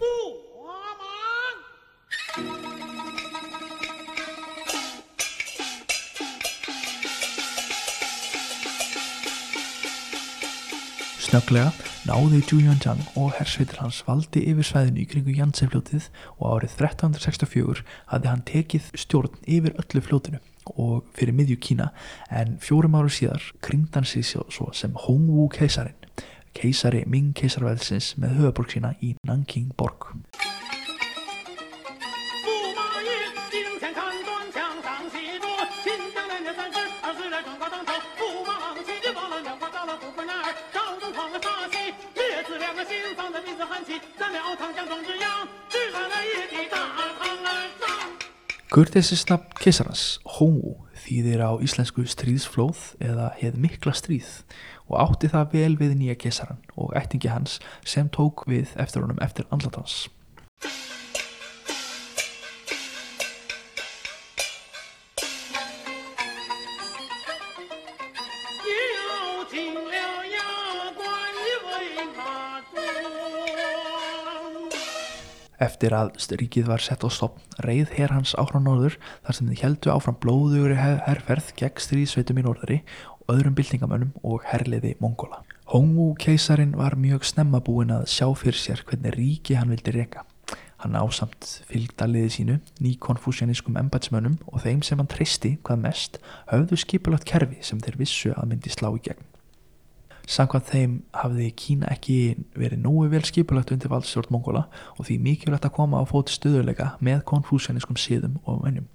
Snögglega 11.32 11.70
náði 12.10 12.42
Zhu 12.44 12.58
Yuanzhang 12.60 13.00
og 13.16 13.30
hersveitir 13.38 13.78
hans 13.80 14.02
valdi 14.04 14.42
yfir 14.52 14.68
svæðinu 14.68 15.00
í 15.00 15.06
kringu 15.08 15.32
Jansefljótið 15.38 16.10
og 16.34 16.58
árið 16.58 16.74
1364 16.74 17.86
hafði 18.12 18.28
hann 18.28 18.44
tekið 18.50 18.90
stjórn 19.00 19.38
yfir 19.48 19.78
öllu 19.80 20.04
fljótinu 20.04 20.42
og 20.74 21.08
fyrir 21.16 21.38
miðju 21.38 21.56
Kína 21.64 21.88
en 22.28 22.58
fjórum 22.60 23.00
áru 23.00 23.14
síðar 23.16 23.48
kringd 23.64 23.96
hann 23.96 24.10
sig 24.12 24.28
svo 24.28 24.68
sem 24.76 24.92
Hongwu 25.06 25.48
keisarin, 25.56 25.96
keisari 26.52 27.06
Ming 27.08 27.32
keisarvelsins 27.32 28.18
með 28.20 28.36
höfuborg 28.42 28.76
sína 28.76 28.98
í 29.00 29.16
Nanking 29.24 29.72
borg. 29.80 30.12
Kurteisisnafn 48.72 49.58
keisarans, 49.60 50.22
Hongwu, 50.38 50.78
þýðir 51.04 51.42
á 51.44 51.52
íslensku 51.60 52.06
stríðsflóð 52.08 52.86
eða 53.04 53.26
heið 53.42 53.58
mikla 53.66 53.92
stríð 53.98 54.30
og 54.88 54.96
átti 55.02 55.32
það 55.34 55.58
vel 55.58 55.74
við 55.82 55.98
nýja 56.00 56.16
keisaran 56.22 56.62
og 56.80 56.96
ættingi 56.96 57.34
hans 57.34 57.58
sem 57.84 58.08
tók 58.08 58.46
við 58.48 58.72
eftir 58.80 59.04
honum 59.04 59.20
eftir 59.20 59.50
andlatans. 59.52 60.06
Eftir 75.82 75.96
að 75.98 76.36
ríkið 76.38 76.68
var 76.70 76.84
sett 76.86 77.02
á 77.02 77.10
stopn 77.10 77.56
reið 77.66 77.96
her 77.96 78.12
hans 78.14 78.36
áfram 78.38 78.68
norður 78.68 79.00
þar 79.26 79.34
sem 79.34 79.48
þið 79.50 79.62
heldu 79.64 79.90
áfram 79.90 80.18
blóðugri 80.22 80.76
her- 80.78 81.00
herferð 81.08 81.48
gegn 81.58 81.82
stríðsveitum 81.82 82.38
í 82.38 82.44
norðri 82.46 82.78
og 83.24 83.32
öðrum 83.34 83.56
byltingamönnum 83.58 84.12
og 84.22 84.46
herliði 84.46 84.92
Mongola. 85.02 85.40
Hongwu 85.74 86.12
keisarin 86.22 86.76
var 86.78 86.94
mjög 86.94 87.26
snemma 87.26 87.64
búinn 87.66 87.96
að 87.96 88.06
sjá 88.14 88.28
fyrir 88.38 88.62
sér 88.62 88.86
hvernig 88.86 89.18
ríki 89.18 89.58
hann 89.58 89.74
vildi 89.74 89.96
reka. 89.98 90.22
Hann 90.86 91.02
ásamt 91.02 91.50
fylgdaliði 91.66 92.30
sínu, 92.38 92.60
nýkonfúsjaniskum 92.78 93.82
embatsmönnum 93.82 94.38
og 94.54 94.62
þeim 94.62 94.86
sem 94.86 95.02
hann 95.02 95.10
treysti 95.10 95.56
hvað 95.66 95.82
mest 95.88 96.22
höfðu 96.54 96.78
skipulagt 96.78 97.26
kerfi 97.26 97.58
sem 97.66 97.82
þeir 97.82 97.98
vissu 98.06 98.38
að 98.38 98.54
myndi 98.54 98.70
slá 98.70 98.94
í 98.94 99.02
gegn. 99.02 99.31
Samkvæmt 100.30 100.70
þeim 100.70 100.96
hafði 101.18 101.50
Kína 101.58 101.90
ekki 101.92 102.18
verið 102.58 102.84
nógu 102.84 103.10
vel 103.12 103.24
skipulagt 103.28 103.74
undir 103.74 103.92
valdstjórn 103.92 104.32
Mongola 104.34 104.68
og 104.98 105.08
því 105.08 105.18
mikilvægt 105.26 105.68
að 105.68 105.76
koma 105.78 106.02
á 106.02 106.06
fóti 106.10 106.36
stöðuleika 106.36 106.96
með 107.02 107.24
konfúsjaniskum 107.32 108.00
síðum 108.00 108.38
og 108.46 108.62
mönnum. 108.66 108.88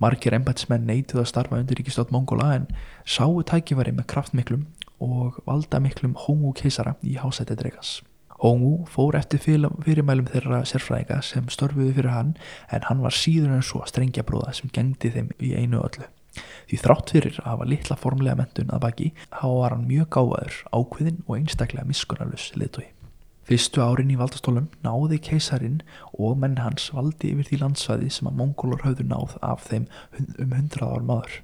Margir 0.00 0.32
embatsmenn 0.32 0.86
neituð 0.88 1.22
að 1.22 1.30
starfa 1.30 1.58
undir 1.60 1.76
ríkistótt 1.76 2.12
Mongola 2.14 2.54
en 2.56 2.68
sáu 3.04 3.42
tækifæri 3.44 3.92
með 3.92 4.08
kraftmiklum 4.14 4.68
og 5.00 5.40
valdamiklum 5.48 6.14
Hongwu 6.26 6.54
keisara 6.56 6.96
í 7.04 7.18
hásætti 7.20 7.56
dreikas. 7.56 8.00
Hongwu 8.40 8.86
fór 8.88 9.18
eftir 9.18 9.42
fyrirmælum 9.44 10.30
þeirra 10.32 10.62
sérfræðinga 10.68 11.20
sem 11.24 11.48
störfuðu 11.52 11.92
fyrir 11.98 12.14
hann 12.14 12.32
en 12.72 12.86
hann 12.88 13.04
var 13.04 13.12
síður 13.12 13.58
en 13.58 13.66
svo 13.66 13.82
strengjabróða 13.88 14.54
sem 14.56 14.72
gengdi 14.72 15.12
þeim 15.12 15.28
í 15.36 15.52
einu 15.60 15.82
öllu. 15.84 16.08
Því 16.70 16.78
þrátt 16.84 17.12
fyrir 17.16 17.40
að 17.42 17.48
hafa 17.48 17.68
litla 17.72 17.98
formlega 17.98 18.38
mentun 18.38 18.72
að 18.74 18.84
baki, 18.86 19.10
hafa 19.40 19.58
var 19.58 19.74
hann 19.74 19.88
mjög 19.90 20.08
gáfaður, 20.14 20.62
ákveðin 20.70 21.22
og 21.26 21.36
einstaklega 21.40 21.88
miskunnarlus 21.88 22.50
liðtói. 22.54 22.86
Fyrstu 23.50 23.82
árin 23.82 24.12
í 24.14 24.18
valdastólum 24.20 24.68
náði 24.84 25.18
keisarin 25.26 25.80
og 26.12 26.36
menn 26.38 26.60
hans 26.62 26.92
valdi 26.94 27.32
yfir 27.32 27.48
því 27.48 27.56
landsvæði 27.64 28.10
sem 28.14 28.28
að 28.30 28.36
mongólur 28.38 28.84
höfðu 28.84 29.06
náð 29.10 29.34
af 29.42 29.64
þeim 29.66 29.88
um 30.38 30.54
hundrað 30.54 30.92
árum 30.94 31.10
áður. 31.16 31.40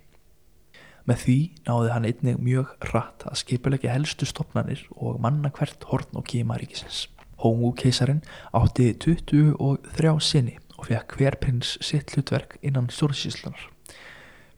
Með 1.07 1.21
því 1.25 1.37
náði 1.67 1.93
hann 1.95 2.07
einnig 2.07 2.41
mjög 2.43 2.73
rætt 2.93 3.27
að 3.27 3.41
skipulegja 3.43 3.95
helstu 3.95 4.27
stopnarnir 4.31 4.87
og 4.95 5.19
manna 5.23 5.51
hvert 5.55 5.87
horn 5.91 6.19
og 6.19 6.27
kema 6.31 6.59
ríkisins. 6.63 7.09
Hóngu 7.43 7.73
keisarin 7.79 8.23
átti 8.55 8.93
23 9.03 10.17
sinni 10.23 10.61
og 10.79 10.87
fekk 10.91 11.19
hver 11.19 11.39
prins 11.43 11.75
sitt 11.83 12.15
hlutverk 12.15 12.61
innan 12.63 12.87
stjórnsýslunar. 12.87 13.76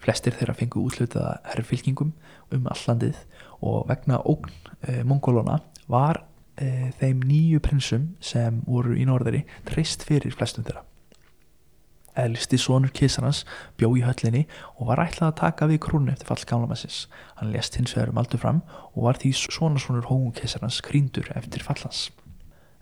Flestir 0.02 0.36
þeirra 0.36 0.56
fengu 0.58 0.84
útlutaða 0.86 1.38
herrfylkingum 1.52 2.12
um 2.54 2.68
allandið 2.72 3.18
og 3.64 3.88
vegna 3.90 4.20
ógn 4.22 4.52
e, 4.86 5.00
mongólona 5.06 5.58
var 5.90 6.22
e, 6.56 6.92
þeim 7.00 7.24
nýju 7.26 7.62
prinsum 7.64 8.12
sem 8.20 8.62
voru 8.66 8.94
í 8.98 9.06
norðari 9.08 9.44
treyst 9.68 10.06
fyrir 10.06 10.36
flestum 10.36 10.66
þeirra. 10.68 10.84
Elsti 12.18 12.58
sonur 12.58 12.90
keisarans 12.94 13.44
bjó 13.78 13.92
í 13.94 14.02
höllinni 14.02 14.46
og 14.78 14.88
var 14.90 15.04
ætlað 15.04 15.28
að 15.30 15.36
taka 15.42 15.68
við 15.70 15.82
krúnu 15.86 16.10
eftir 16.10 16.30
fall 16.30 16.46
gamlamessins. 16.50 17.04
Hann 17.38 17.52
lest 17.54 17.78
hins 17.78 17.94
vegar 17.94 18.10
um 18.10 18.18
aldur 18.18 18.42
fram 18.42 18.62
og 18.94 19.04
var 19.06 19.20
því 19.22 19.34
sonarsonur 19.38 20.08
hóngu 20.10 20.32
keisarans 20.40 20.80
krýndur 20.82 21.30
eftir 21.38 21.62
fallans. 21.62 22.08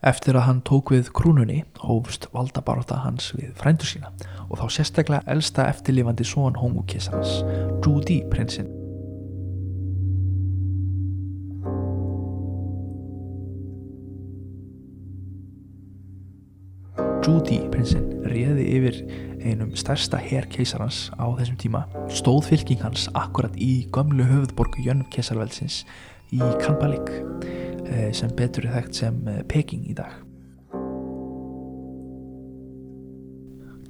Eftir 0.05 0.37
að 0.37 0.45
hann 0.45 0.59
tók 0.61 0.91
við 0.93 1.09
krúnunni 1.17 1.62
hófust 1.81 2.26
valdabaróta 2.35 2.99
hans 3.00 3.31
við 3.33 3.55
frændur 3.57 3.88
sína 3.88 4.11
og 4.50 4.61
þá 4.61 4.67
sérstaklega 4.76 5.25
elsta 5.33 5.65
eftirlifandi 5.73 6.26
son 6.29 6.59
hóngu 6.61 6.85
keisarans, 6.91 7.41
Júdi 7.81 8.21
prinsinn. 8.29 8.69
Júdi 17.26 17.62
prinsinn 17.73 18.07
réði 18.29 18.67
yfir 18.76 18.99
einum 19.43 19.73
stærsta 19.79 20.21
her 20.21 20.47
keisarans 20.53 21.09
á 21.17 21.26
þessum 21.38 21.57
tíma 21.59 21.87
stóð 22.12 22.53
fylking 22.53 22.85
hans 22.85 23.09
akkurat 23.19 23.57
í 23.57 23.88
gömlu 23.95 24.29
höfðborgu 24.29 24.85
Jönn 24.87 25.07
keisarveldsins 25.11 25.83
í 26.35 26.43
Kanbalik 26.62 27.11
eh, 27.11 27.65
sem 28.16 28.33
betur 28.37 28.66
er 28.69 28.78
þekkt 28.81 29.00
sem 29.02 29.19
eh, 29.31 29.43
Peking 29.49 29.87
í 29.90 29.97
dag 29.97 30.23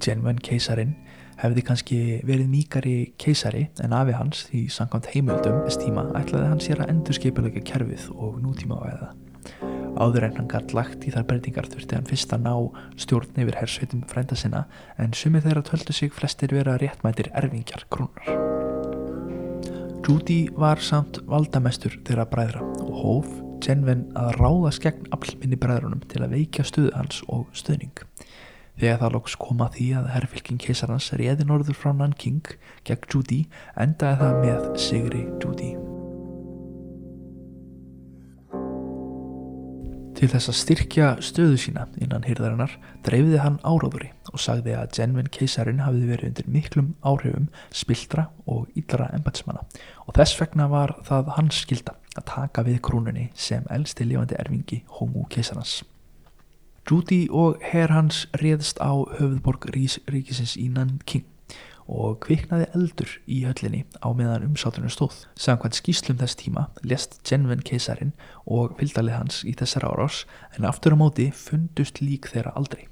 Genwen 0.03 0.39
keisarin 0.39 0.95
hefði 1.37 1.63
kannski 1.65 1.99
verið 2.25 2.49
mýkari 2.49 2.97
keisari 3.21 3.67
en 3.83 3.93
afi 3.93 4.15
hans 4.17 4.45
því 4.49 4.63
samkvæmt 4.73 5.09
heimöldum 5.13 5.61
þess 5.65 5.81
tíma 5.83 6.07
ætlaði 6.17 6.51
hann 6.51 6.63
sér 6.63 6.83
að 6.83 6.93
endur 6.95 7.17
skipilega 7.17 7.63
kerfið 7.67 8.09
og 8.15 8.39
nútíma 8.41 8.79
á 8.81 8.83
eða 8.89 9.09
Áður 9.97 10.27
en 10.27 10.35
hann 10.37 10.49
gætt 10.51 10.75
lagt 10.77 11.05
í 11.09 11.11
þar 11.13 11.25
breytingar 11.29 11.69
þurfti 11.71 11.97
hann 11.97 12.09
fyrst 12.09 12.33
að 12.35 12.43
ná 12.45 12.53
stjórn 13.01 13.39
yfir 13.41 13.57
hersveitum 13.57 14.03
frænda 14.09 14.37
sinna 14.37 14.67
en 15.01 15.15
sumið 15.17 15.47
þeirra 15.47 15.63
töldu 15.71 15.95
sig 15.97 16.13
flestir 16.13 16.53
vera 16.53 16.77
réttmætir 16.77 17.31
erfingjar 17.33 17.87
krúnar. 17.89 18.29
Júdi 20.07 20.45
var 20.55 20.79
samt 20.79 21.17
valdamestur 21.27 21.97
þeirra 22.07 22.27
bræðra 22.29 22.61
og 22.85 22.93
hóf 23.01 23.33
Genven 23.63 24.05
að 24.17 24.35
ráðast 24.37 24.83
gegn 24.83 25.07
aflminni 25.15 25.57
bræðrunum 25.59 26.03
til 26.11 26.21
að 26.23 26.35
veikja 26.35 26.65
stuðu 26.67 26.93
hans 26.95 27.23
og 27.31 27.47
stuðning. 27.57 28.05
Þegar 28.77 28.99
það 29.01 29.13
loks 29.15 29.35
koma 29.41 29.71
því 29.73 29.87
að 29.97 30.09
herrfylking 30.13 30.61
keisarans 30.61 31.09
réði 31.17 31.47
norður 31.49 31.79
frá 31.79 31.95
Nanking 31.97 32.53
gegn 32.85 33.09
Júdi 33.09 33.41
endaði 33.73 34.21
það 34.21 34.41
með 34.43 34.67
Sigri 34.83 35.23
Júdi. 35.41 35.71
Til 40.17 40.29
þess 40.31 40.49
að 40.49 40.57
styrkja 40.57 41.07
stöðu 41.21 41.57
sína 41.61 41.83
innan 42.01 42.23
hýrðarinnar 42.25 42.71
dreifði 43.05 43.41
hann 43.41 43.59
áráðuri 43.61 44.09
og 44.31 44.41
sagði 44.41 44.73
að 44.77 44.95
Genvin 44.97 45.29
keisarin 45.33 45.83
hafiði 45.85 46.09
verið 46.09 46.31
undir 46.31 46.49
miklum 46.53 46.87
áhrifum 47.05 47.51
spiltra 47.69 48.31
og 48.49 48.65
íllara 48.77 49.11
embatsmanna 49.17 49.65
og 50.05 50.17
þess 50.17 50.39
vegna 50.41 50.65
var 50.73 50.95
það 51.05 51.29
hans 51.37 51.61
skilda 51.65 51.93
að 52.17 52.27
taka 52.33 52.65
við 52.67 52.81
krúnunni 52.87 53.29
sem 53.35 53.65
elsti 53.69 54.07
lifandi 54.07 54.35
erfingi 54.39 54.83
Hongu 54.99 55.27
keisarans. 55.29 55.83
Júdi 56.87 57.27
og 57.31 57.57
herr 57.67 57.91
hans 57.91 58.25
réðst 58.41 58.79
á 58.79 58.95
höfðborg 59.17 59.69
ríkisins 59.73 60.55
í 60.55 60.69
Nanking 60.71 61.25
og 61.87 62.19
kviknaði 62.23 62.67
eldur 62.75 63.11
í 63.27 63.41
höllinni 63.47 63.85
á 64.03 64.11
meðan 64.11 64.45
umsátunum 64.49 64.91
stóð. 64.91 65.23
Samkvæmt 65.39 65.79
skýslum 65.79 66.19
þess 66.19 66.39
tíma 66.39 66.67
lest 66.83 67.19
Genven 67.27 67.63
keisarin 67.63 68.13
og 68.45 68.75
fylgdalið 68.79 69.17
hans 69.19 69.41
í 69.47 69.55
þessar 69.55 69.87
árás 69.87 70.25
en 70.57 70.67
aftur 70.67 70.95
á 70.95 70.97
móti 70.99 71.29
fundust 71.31 72.03
lík 72.03 72.31
þeirra 72.31 72.55
aldrei. 72.59 72.87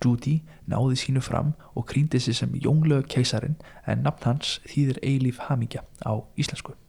Júdi 0.00 0.38
náði 0.68 0.96
sínu 0.96 1.20
fram 1.20 1.52
og 1.76 1.88
krýndi 1.90 2.20
sér 2.24 2.40
sem 2.40 2.54
Jónglög 2.56 3.08
keisarin 3.12 3.58
en 3.84 4.04
nafn 4.06 4.30
hans 4.30 4.58
þýðir 4.68 5.00
eilíf 5.04 5.44
hamingja 5.48 5.84
á 6.00 6.24
íslensku. 6.40 6.79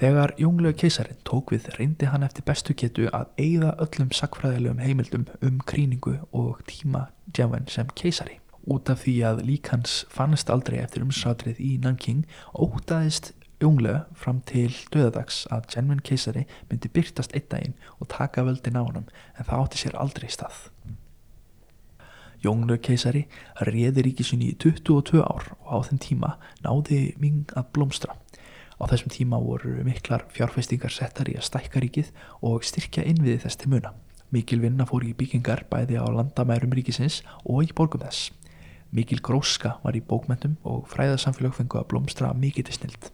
Þegar 0.00 0.32
Jónglög 0.40 0.78
keisarin 0.80 1.18
tók 1.28 1.50
við 1.52 1.66
reyndi 1.76 2.06
hann 2.08 2.22
eftir 2.24 2.46
bestu 2.48 2.72
getu 2.72 3.10
að 3.12 3.26
eigða 3.36 3.74
öllum 3.84 4.14
sakfræðilegum 4.16 4.78
heimildum 4.80 5.26
um 5.44 5.58
krýningu 5.68 6.14
og 6.32 6.62
tíma 6.70 7.10
Genven 7.36 7.68
sem 7.68 7.90
keisari 8.00 8.38
út 8.64 8.88
af 8.88 9.02
því 9.02 9.14
að 9.28 9.42
lík 9.44 9.68
hans 9.74 9.98
fannst 10.08 10.48
aldrei 10.52 10.78
eftir 10.80 11.04
umsátrið 11.04 11.60
í 11.60 11.74
Nanking 11.84 12.24
ótaðist 12.56 13.34
junglega 13.60 14.06
fram 14.16 14.40
til 14.48 14.72
döðadags 14.88 15.42
að 15.52 15.68
Genvin 15.74 16.00
keisari 16.00 16.46
myndi 16.70 16.88
byrtast 16.96 17.36
einn 17.36 17.50
daginn 17.52 17.76
og 17.98 18.08
taka 18.16 18.46
völdin 18.48 18.80
á 18.80 18.82
honum 18.82 19.04
en 19.36 19.44
það 19.44 19.66
átti 19.66 19.82
sér 19.82 20.00
aldrei 20.00 20.32
stað. 20.32 20.64
Jónglega 22.40 22.86
keisari 22.88 23.26
réði 23.68 24.06
ríkisunni 24.08 24.54
í 24.54 24.56
22 24.56 25.20
ár 25.20 25.52
og 25.60 25.68
á 25.68 25.78
þeim 25.90 26.00
tíma 26.00 26.34
náði 26.64 27.02
Ming 27.20 27.52
að 27.52 27.68
blómstra. 27.76 28.16
Á 28.80 28.88
þessum 28.88 29.12
tíma 29.12 29.38
voru 29.44 29.74
miklar 29.84 30.24
fjárfestingar 30.32 30.92
settar 30.94 31.28
í 31.28 31.36
að 31.36 31.44
stækka 31.50 31.82
ríkið 31.84 32.12
og 32.48 32.64
styrkja 32.64 33.04
innviði 33.04 33.42
þess 33.44 33.60
til 33.60 33.72
muna. 33.74 33.92
Mikil 34.32 34.60
vinna 34.62 34.86
fór 34.88 35.04
í 35.04 35.12
byggingar 35.18 35.66
bæði 35.68 35.98
á 36.00 36.06
landamærum 36.08 36.72
ríkisins 36.72 37.20
og 37.44 37.66
í 37.66 37.74
borgum 37.76 38.00
þess. 38.06 38.30
Mikil 38.90 39.20
gróska 39.20 39.76
var 39.84 39.98
í 39.98 40.00
bókmentum 40.00 40.56
og 40.64 40.88
fræðarsamfélag 40.90 41.58
fengu 41.58 41.78
að 41.78 41.90
blómstra 41.92 42.32
mikið 42.32 42.70
til 42.70 42.78
snild. 42.78 43.10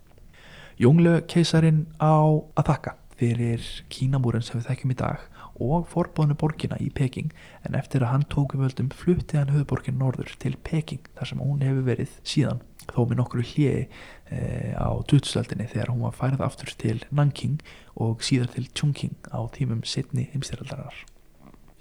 Jónglegu 0.78 1.24
keisarin 1.32 1.86
á 1.98 2.14
að 2.54 2.68
þakka 2.70 2.94
fyrir 3.16 3.64
Kínamúrin 3.92 4.44
sem 4.44 4.60
við 4.60 4.70
þekkjum 4.70 4.92
í 4.92 4.98
dag 5.00 5.26
og 5.56 5.86
forbóðinu 5.88 6.36
borgina 6.36 6.76
í 6.84 6.90
Peking 6.92 7.32
en 7.64 7.76
eftir 7.78 8.04
að 8.04 8.12
hann 8.12 8.26
tóku 8.32 8.60
völdum 8.60 8.90
flutti 8.92 9.38
hann 9.40 9.54
höfuborgin 9.54 9.96
norður 9.98 10.34
til 10.42 10.54
Peking 10.68 11.08
þar 11.16 11.30
sem 11.30 11.40
hún 11.40 11.64
hefur 11.64 11.86
verið 11.88 12.12
síðan 12.28 12.60
þó 12.90 13.00
með 13.08 13.20
nokkru 13.22 13.44
e, 13.64 13.86
á 14.30 14.90
2000-öldinni 15.10 15.68
þegar 15.70 15.92
hún 15.92 16.04
var 16.06 16.16
færið 16.18 16.44
aftur 16.46 16.72
til 16.78 17.04
Nanking 17.10 17.60
og 17.94 18.24
síðar 18.26 18.50
til 18.54 18.66
Chongqing 18.74 19.16
á 19.30 19.40
tímum 19.54 19.84
setni 19.86 20.26
heimstyraldarar. 20.32 21.04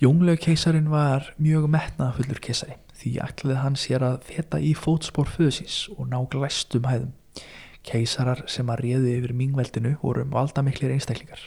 Jónglegu 0.02 0.42
keisarin 0.44 0.92
var 0.92 1.32
mjög 1.40 1.70
metnaðafullur 1.72 2.42
keisari 2.44 2.76
því 3.00 3.12
ætlaði 3.26 3.62
hann 3.62 3.78
sér 3.80 4.04
að 4.06 4.18
feta 4.28 4.60
í 4.60 4.74
fótspór 4.78 5.30
föðsins 5.32 5.86
og 5.96 6.10
ná 6.12 6.20
glæstum 6.32 6.88
hæðum. 6.90 7.14
Keisarar 7.86 8.44
sem 8.50 8.70
að 8.72 8.82
réðu 8.86 9.12
yfir 9.20 9.34
mingveldinu 9.38 9.96
voru 10.02 10.26
um 10.26 10.34
valdamiklir 10.34 10.94
einstaklingar. 10.96 11.42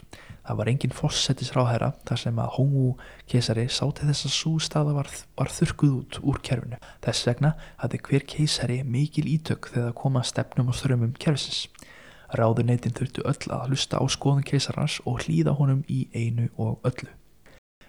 Það 0.49 0.57
var 0.57 0.69
engin 0.71 0.95
fossettis 0.97 1.51
ráðherra 1.53 1.91
þar 2.09 2.21
sem 2.23 2.39
að 2.41 2.55
Hongu 2.55 2.85
keisari 3.29 3.67
sáti 3.69 4.07
þess 4.09 4.25
að 4.25 4.33
sústaða 4.33 4.95
var, 4.97 5.11
var 5.37 5.53
þurkuð 5.53 5.91
út 5.99 6.19
úr 6.25 6.41
kerfinu. 6.41 6.79
Þess 7.05 7.29
vegna 7.29 7.51
hafði 7.83 8.01
hver 8.07 8.25
keisari 8.33 8.79
mikil 8.81 9.27
ítök 9.29 9.69
þegar 9.75 9.93
koma 10.01 10.25
stefnum 10.25 10.73
og 10.73 10.81
strömmum 10.81 11.13
kerfisins. 11.21 11.67
Ráðuneytin 12.33 12.97
þurftu 12.97 13.29
öll 13.29 13.53
að 13.59 13.69
hlusta 13.69 14.01
á 14.01 14.05
skoðun 14.09 14.49
keisarans 14.49 15.03
og 15.05 15.21
hlýða 15.27 15.59
honum 15.61 15.85
í 15.85 16.07
einu 16.17 16.49
og 16.57 16.81
öllu. 16.89 17.13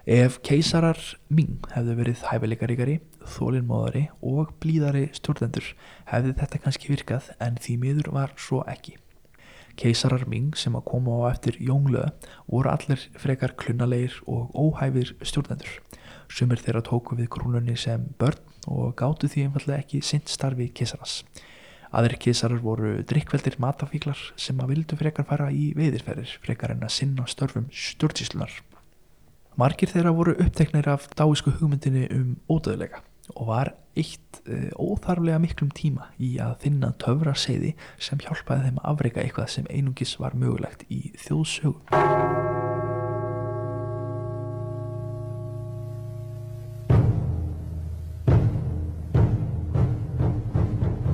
Ef 0.04 0.42
keisarar 0.44 1.00
Ming 1.32 1.64
hefðu 1.72 1.96
verið 1.96 2.28
hæfileikaríkari, 2.28 3.02
þólinnmóðari 3.24 4.10
og 4.20 4.52
blíðari 4.60 5.08
stjórnendur 5.16 5.76
hefði 6.12 6.36
þetta 6.42 6.66
kannski 6.66 6.92
virkað 6.92 7.32
en 7.40 7.56
því 7.56 7.84
miður 7.86 8.18
var 8.20 8.36
svo 8.36 8.66
ekki. 8.68 9.00
Keisarar 9.80 10.26
Ming 10.28 10.58
sem 10.60 10.76
að 10.76 10.88
koma 10.90 11.14
á 11.24 11.32
eftir 11.32 11.56
Jónglöð 11.64 12.10
voru 12.52 12.72
allir 12.72 13.06
frekar 13.16 13.54
klunnalegir 13.56 14.18
og 14.28 14.52
óhæfir 14.52 15.14
stjórnendur. 15.24 15.72
Sumir 16.28 16.60
þeirra 16.60 16.84
tóku 16.84 17.16
við 17.16 17.30
krúnunni 17.32 17.78
sem 17.80 18.04
börn 18.20 18.42
og 18.68 18.92
gáttu 19.00 19.30
því 19.32 19.48
einfallega 19.48 19.86
ekki 19.86 20.02
sint 20.04 20.28
starfi 20.28 20.68
keisarans. 20.76 21.22
Aðri 21.96 22.20
keisarar 22.28 22.60
voru 22.62 22.98
drikkveldir 23.08 23.56
matafíklar 23.64 24.20
sem 24.38 24.60
að 24.60 24.76
vildu 24.76 25.00
frekar 25.00 25.26
fara 25.30 25.48
í 25.50 25.72
veiðirferðir 25.80 26.36
frekar 26.44 26.76
en 26.76 26.84
að 26.86 26.96
sinna 27.00 27.26
störfum 27.32 27.72
stjórnsíslunar. 27.72 28.52
Margir 29.58 29.92
þeirra 29.92 30.12
voru 30.16 30.36
uppteknir 30.44 30.92
af 30.92 31.08
dáísku 31.16 31.56
hugmyndinni 31.56 32.06
um 32.14 32.36
ódöðleika 32.52 33.02
og 33.36 33.50
var 33.50 33.74
eitt 34.00 34.42
e, 34.46 34.70
óþarflega 34.80 35.40
miklum 35.44 35.72
tíma 35.76 36.10
í 36.22 36.36
að 36.44 36.58
finna 36.66 36.94
töfra 37.02 37.36
seiði 37.38 37.76
sem 38.02 38.22
hjálpaði 38.24 38.70
þeim 38.70 38.82
að 38.82 38.94
afreika 38.94 39.24
eitthvað 39.24 39.52
sem 39.56 39.70
einungis 39.70 40.16
var 40.22 40.38
mögulegt 40.40 40.86
í 40.94 41.10
þjóðsögum. 41.26 41.84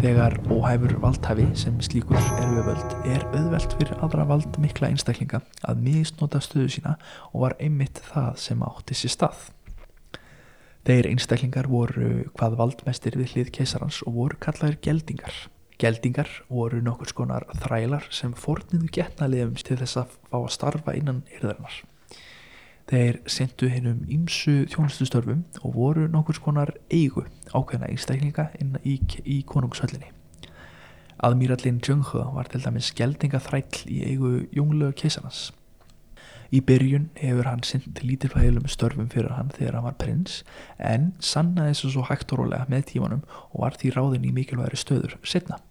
Þegar 0.05 0.35
óhæfur 0.53 0.91
valdhafi 1.01 1.47
sem 1.57 1.79
slíkur 1.81 2.19
er 2.19 2.51
við 2.51 2.67
völd 2.67 2.91
er 3.09 3.23
auðvelt 3.31 3.71
fyrir 3.79 4.03
aðra 4.05 4.27
vald 4.29 4.59
mikla 4.61 4.91
einstaklinga 4.91 5.39
að 5.65 5.81
misnota 5.81 6.37
stöðu 6.45 6.67
sína 6.75 6.93
og 7.31 7.47
var 7.47 7.55
einmitt 7.57 8.03
það 8.11 8.35
sem 8.43 8.61
átti 8.67 8.99
sér 8.99 9.15
stað. 9.15 9.47
Þeir 10.85 11.07
einstaklingar 11.09 11.65
voru 11.65 12.27
hvað 12.37 12.55
valdmestir 12.59 13.15
við 13.17 13.31
hlið 13.33 13.47
keisarans 13.55 14.03
og 14.05 14.19
voru 14.19 14.37
kallaðir 14.37 14.75
geldingar. 14.85 15.33
Geldingar 15.81 16.29
voru 16.45 16.77
nokkur 16.85 17.09
skonar 17.09 17.47
þrælar 17.63 18.05
sem 18.13 18.35
forniðu 18.37 18.91
getnaliðum 18.93 19.57
til 19.57 19.79
þess 19.81 19.97
að 20.03 20.13
fá 20.29 20.37
að 20.43 20.53
starfa 20.53 20.93
innan 20.93 21.23
yrðarnar. 21.33 21.79
Þeir 22.85 23.17
sendu 23.25 23.71
hinnum 23.73 24.05
ímsu 24.13 24.67
þjónustustörfum 24.69 25.41
og 25.63 25.73
voru 25.73 26.05
nokkur 26.05 26.37
skonar 26.37 26.75
eigu 26.93 27.25
ákveðna 27.49 27.89
einstaklinga 27.89 28.51
inn 28.61 28.77
í, 28.85 28.99
í 29.25 29.41
konungshöllinni. 29.41 30.13
Admírallin 31.25 31.81
Junghe 31.81 32.29
var 32.37 32.45
til 32.51 32.61
dæmis 32.61 32.93
geldingaþræll 32.93 33.87
í 33.89 34.03
eigu 34.11 34.37
junglega 34.53 34.93
keisarans. 35.01 35.47
Í 36.53 36.61
byrjun 36.61 37.09
hefur 37.17 37.47
hann 37.49 37.63
sint 37.65 38.01
lítilfæðilum 38.05 38.67
störfum 38.69 39.07
fyrir 39.09 39.33
hann 39.33 39.49
þegar 39.55 39.79
hann 39.79 39.87
var 39.87 39.97
prins 40.01 40.41
en 40.77 41.13
sannaði 41.19 41.73
þessu 41.73 41.93
svo 41.95 42.05
hægt 42.09 42.33
og 42.35 42.43
rólega 42.43 42.69
með 42.69 42.89
tímanum 42.91 43.23
og 43.51 43.63
var 43.63 43.79
því 43.79 43.93
ráðin 43.95 44.27
í 44.29 44.33
mikilvægri 44.35 44.77
stöður 44.79 45.17
setna. 45.25 45.61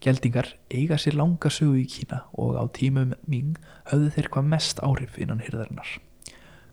Geldingar 0.00 0.54
eiga 0.72 0.96
sér 0.96 1.18
langa 1.20 1.50
sögu 1.52 1.76
í 1.82 1.84
Kína 1.84 2.22
og 2.32 2.56
á 2.56 2.64
tímum 2.72 3.12
Ming 3.28 3.58
höfðu 3.90 4.14
þeir 4.14 4.30
hvað 4.32 4.52
mest 4.54 4.80
áhrif 4.80 5.18
innan 5.20 5.42
hyrðarinnar. 5.44 5.98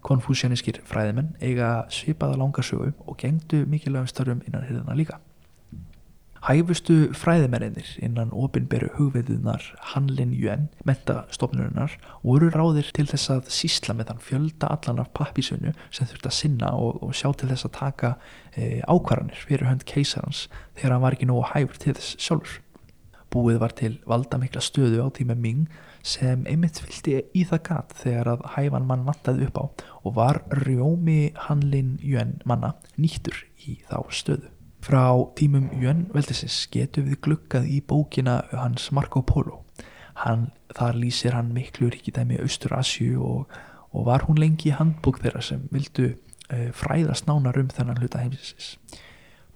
Konfúsjanískir 0.08 0.80
fræðimenn 0.88 1.34
eiga 1.44 1.90
svipaða 1.92 2.40
langa 2.40 2.64
sögu 2.64 2.94
og 3.04 3.18
gengdu 3.20 3.66
mikilvægum 3.68 4.08
störfum 4.08 4.46
innan 4.48 4.64
hyrðarna 4.64 4.96
líka. 4.96 5.20
Hæfustu 6.46 7.14
fræðimennir 7.18 7.88
innan 8.06 8.30
opinberu 8.36 8.92
hugveðunar 8.98 9.64
Hanlin 9.94 10.36
Yuan, 10.38 10.68
mentastofnurinnar, 10.86 11.96
voru 12.22 12.52
ráðir 12.54 12.92
til 12.94 13.08
þess 13.10 13.32
að 13.34 13.50
sísla 13.54 13.96
með 13.98 14.12
þann 14.12 14.22
fjölda 14.28 14.70
allan 14.76 15.02
af 15.02 15.10
pappisunu 15.18 15.74
sem 15.90 16.06
þurfti 16.06 16.30
að 16.30 16.38
sinna 16.38 16.72
og, 16.78 17.02
og 17.02 17.16
sjá 17.18 17.32
til 17.34 17.50
þess 17.50 17.68
að 17.68 17.76
taka 17.80 18.14
e, 18.54 18.84
ákvarðanir 18.86 19.44
fyrir 19.48 19.70
hönd 19.72 19.86
keisarans 19.90 20.46
þegar 20.78 20.96
hann 20.96 21.06
var 21.08 21.18
ekki 21.18 21.30
nógu 21.32 21.46
hæfur 21.56 21.82
til 21.82 21.98
þess 21.98 22.16
sjálfur. 22.22 22.64
Búið 23.34 23.58
var 23.60 23.74
til 23.76 23.98
valda 24.08 24.38
mikla 24.40 24.62
stöðu 24.64 25.02
á 25.04 25.12
tíma 25.12 25.36
Ming 25.36 25.66
sem 26.06 26.46
einmitt 26.48 26.80
fylgdi 26.80 27.18
í 27.36 27.44
það 27.50 27.64
gat 27.68 27.96
þegar 28.04 28.30
að 28.38 28.46
hæfan 28.54 28.88
mann 28.88 29.08
vantaði 29.10 29.50
upp 29.50 29.60
á 29.60 29.66
og 30.08 30.14
var 30.16 30.44
rjómi 30.64 31.34
Hanlin 31.50 31.98
Yuan 32.00 32.38
manna 32.48 32.78
nýttur 32.96 33.44
í 33.68 33.82
þá 33.90 34.00
stöðu. 34.14 34.57
Frá 34.88 35.12
tímum 35.36 35.66
Jön 35.84 36.06
Veldisins 36.16 36.62
getum 36.72 37.10
við 37.10 37.18
glukkað 37.26 37.66
í 37.68 37.82
bókina 37.84 38.38
hans 38.54 38.86
Marco 38.96 39.20
Polo. 39.20 39.58
Hann, 40.22 40.46
þar 40.72 40.96
lýsir 41.02 41.36
hann 41.36 41.50
miklu 41.52 41.90
ríkidæmi 41.92 42.38
Austur 42.40 42.78
Asju 42.78 43.18
og, 43.20 43.58
og 43.92 44.06
var 44.08 44.24
hún 44.30 44.40
lengi 44.40 44.70
í 44.72 44.78
handbók 44.78 45.20
þeirra 45.20 45.44
sem 45.44 45.66
vildu 45.76 46.14
uh, 46.14 46.70
fræðast 46.72 47.28
nánar 47.28 47.60
um 47.60 47.68
þennan 47.68 48.00
hluta 48.00 48.22
heimsins. 48.24 48.78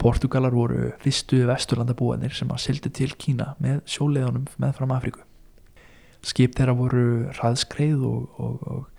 Portugalar 0.04 0.52
voru 0.52 0.92
fyrstu 1.00 1.46
vesturlandabúanir 1.48 2.36
sem 2.36 2.52
að 2.52 2.66
sildi 2.66 2.92
til 3.00 3.14
Kína 3.16 3.54
með 3.64 3.86
sjóleðunum 3.88 4.52
með 4.60 4.76
fram 4.82 4.92
Afríku. 4.98 5.24
Skip 6.28 6.60
þeirra 6.60 6.76
voru 6.76 7.06
hraðskreið 7.38 8.04
og, 8.04 8.28
og, 8.36 8.68
og 8.68 8.91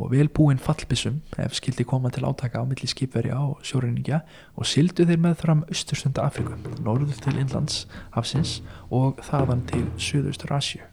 og 0.00 0.12
velbúinn 0.14 0.60
fallbissum 0.62 1.20
ef 1.38 1.56
skildi 1.58 1.84
koma 1.84 2.10
til 2.10 2.24
átaka 2.28 2.62
á 2.62 2.64
milli 2.64 2.88
skipverja 2.88 3.38
og 3.38 3.60
sjóreininga 3.66 4.22
og 4.56 4.68
sildu 4.68 5.04
þeir 5.04 5.20
með 5.20 5.36
fram 5.42 5.64
austurstunda 5.68 6.24
Afriku, 6.24 6.56
norður 6.80 7.20
til 7.20 7.40
Inlands 7.40 7.84
hafsins 8.16 8.60
og 8.90 9.20
þaðan 9.28 9.66
til 9.70 9.84
Suðaustur 9.98 10.56
Asju. 10.56 10.86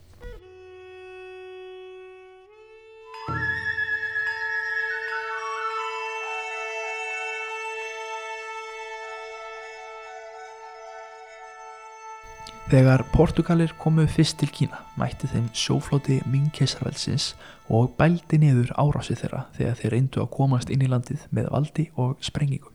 Þegar 12.68 13.00
Portugalir 13.14 13.72
komu 13.80 14.04
fyrst 14.12 14.42
til 14.42 14.50
Kína 14.52 14.82
mætti 15.00 15.30
þeim 15.32 15.46
sjóflóti 15.56 16.18
Ming-keisarveldsins 16.28 17.30
og 17.72 17.94
bældi 17.96 18.42
niður 18.42 18.74
árásið 18.76 19.22
þeirra 19.22 19.40
þegar 19.56 19.78
þeir 19.80 19.94
reyndu 19.94 20.20
að 20.20 20.34
komast 20.34 20.74
inn 20.76 20.84
í 20.84 20.90
landið 20.92 21.24
með 21.32 21.48
valdi 21.54 21.86
og 21.96 22.18
sprengingum. 22.28 22.74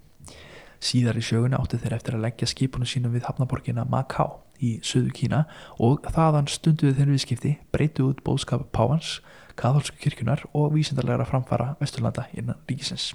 Síðar 0.80 1.20
í 1.20 1.24
sjögunni 1.26 1.60
áttu 1.60 1.76
þeir 1.82 1.96
eftir 1.98 2.16
að 2.16 2.24
leggja 2.24 2.48
skipunum 2.48 2.88
sínum 2.88 3.12
við 3.12 3.28
hafnaborgina 3.28 3.84
Macau 3.84 4.40
í 4.64 4.72
söðu 4.80 5.12
Kína 5.20 5.42
og 5.76 6.08
þaðan 6.16 6.48
stunduðu 6.48 6.96
þeir 6.96 7.12
viðskipti 7.12 7.54
breytu 7.76 8.08
út 8.08 8.24
bóðskap 8.24 8.64
Páhans, 8.72 9.18
katholsku 9.60 10.00
kirkjunar 10.00 10.46
og 10.56 10.72
vísindarlegra 10.72 11.28
framfara 11.28 11.74
Vesturlanda 11.84 12.30
innan 12.32 12.64
ríkisins. 12.64 13.12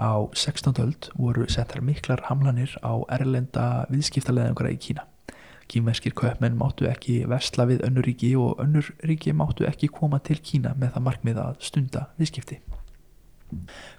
Á 0.00 0.24
16. 0.32 0.72
öld 0.80 1.12
voru 1.20 1.44
settar 1.52 1.84
miklar 1.84 2.24
hamlanir 2.32 2.72
á 2.80 2.96
erlenda 3.12 3.84
viðskiptaleðingra 3.92 4.72
í 4.72 4.80
Kína. 4.80 5.09
Kínverskir 5.70 6.14
köpmenn 6.18 6.58
máttu 6.58 6.88
ekki 6.90 7.20
vestla 7.30 7.68
við 7.70 7.84
önnur 7.86 8.06
ríki 8.08 8.32
og 8.38 8.58
önnur 8.62 8.88
ríki 9.06 9.30
máttu 9.36 9.68
ekki 9.68 9.90
koma 9.94 10.18
til 10.18 10.40
Kína 10.42 10.74
með 10.74 10.96
það 10.96 11.06
markmið 11.06 11.40
að 11.44 11.60
stunda 11.62 12.06
viðskipti. 12.18 12.58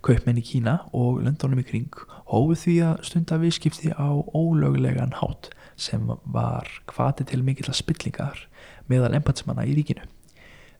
Kaupmenn 0.03 0.39
í 0.39 0.45
Kína 0.47 0.77
og 0.95 1.21
löndunum 1.23 1.61
í 1.63 1.67
kring 1.67 2.03
hófu 2.31 2.57
því 2.59 2.75
að 2.89 3.03
stunda 3.07 3.39
viðskipti 3.39 3.91
á 3.95 4.11
ólöglegan 4.35 5.15
hátt 5.21 5.51
sem 5.79 6.07
var 6.07 6.67
hvati 6.91 7.27
til 7.27 7.43
mikill 7.43 7.69
að 7.71 7.79
spillingar 7.79 8.43
meðal 8.91 9.15
empatsmanna 9.19 9.67
í 9.67 9.75
ríkinu. 9.79 10.03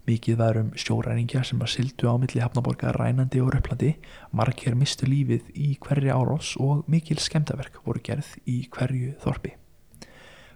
Mikið 0.07 0.37
var 0.39 0.57
um 0.57 0.71
sjóræringja 0.75 1.43
sem 1.45 1.59
var 1.61 1.69
sildu 1.69 2.09
á 2.09 2.17
milli 2.17 2.41
hafnaborga 2.41 2.91
rænandi 2.97 3.39
og 3.43 3.53
röplandi, 3.53 3.93
margir 4.33 4.75
mistu 4.75 5.05
lífið 5.05 5.51
í 5.53 5.75
hverju 5.83 6.15
árós 6.15 6.55
og 6.59 6.83
mikil 6.89 7.21
skemdaverk 7.21 7.83
voru 7.85 8.01
gerð 8.03 8.33
í 8.49 8.63
hverju 8.73 9.15
þorpi. 9.21 9.60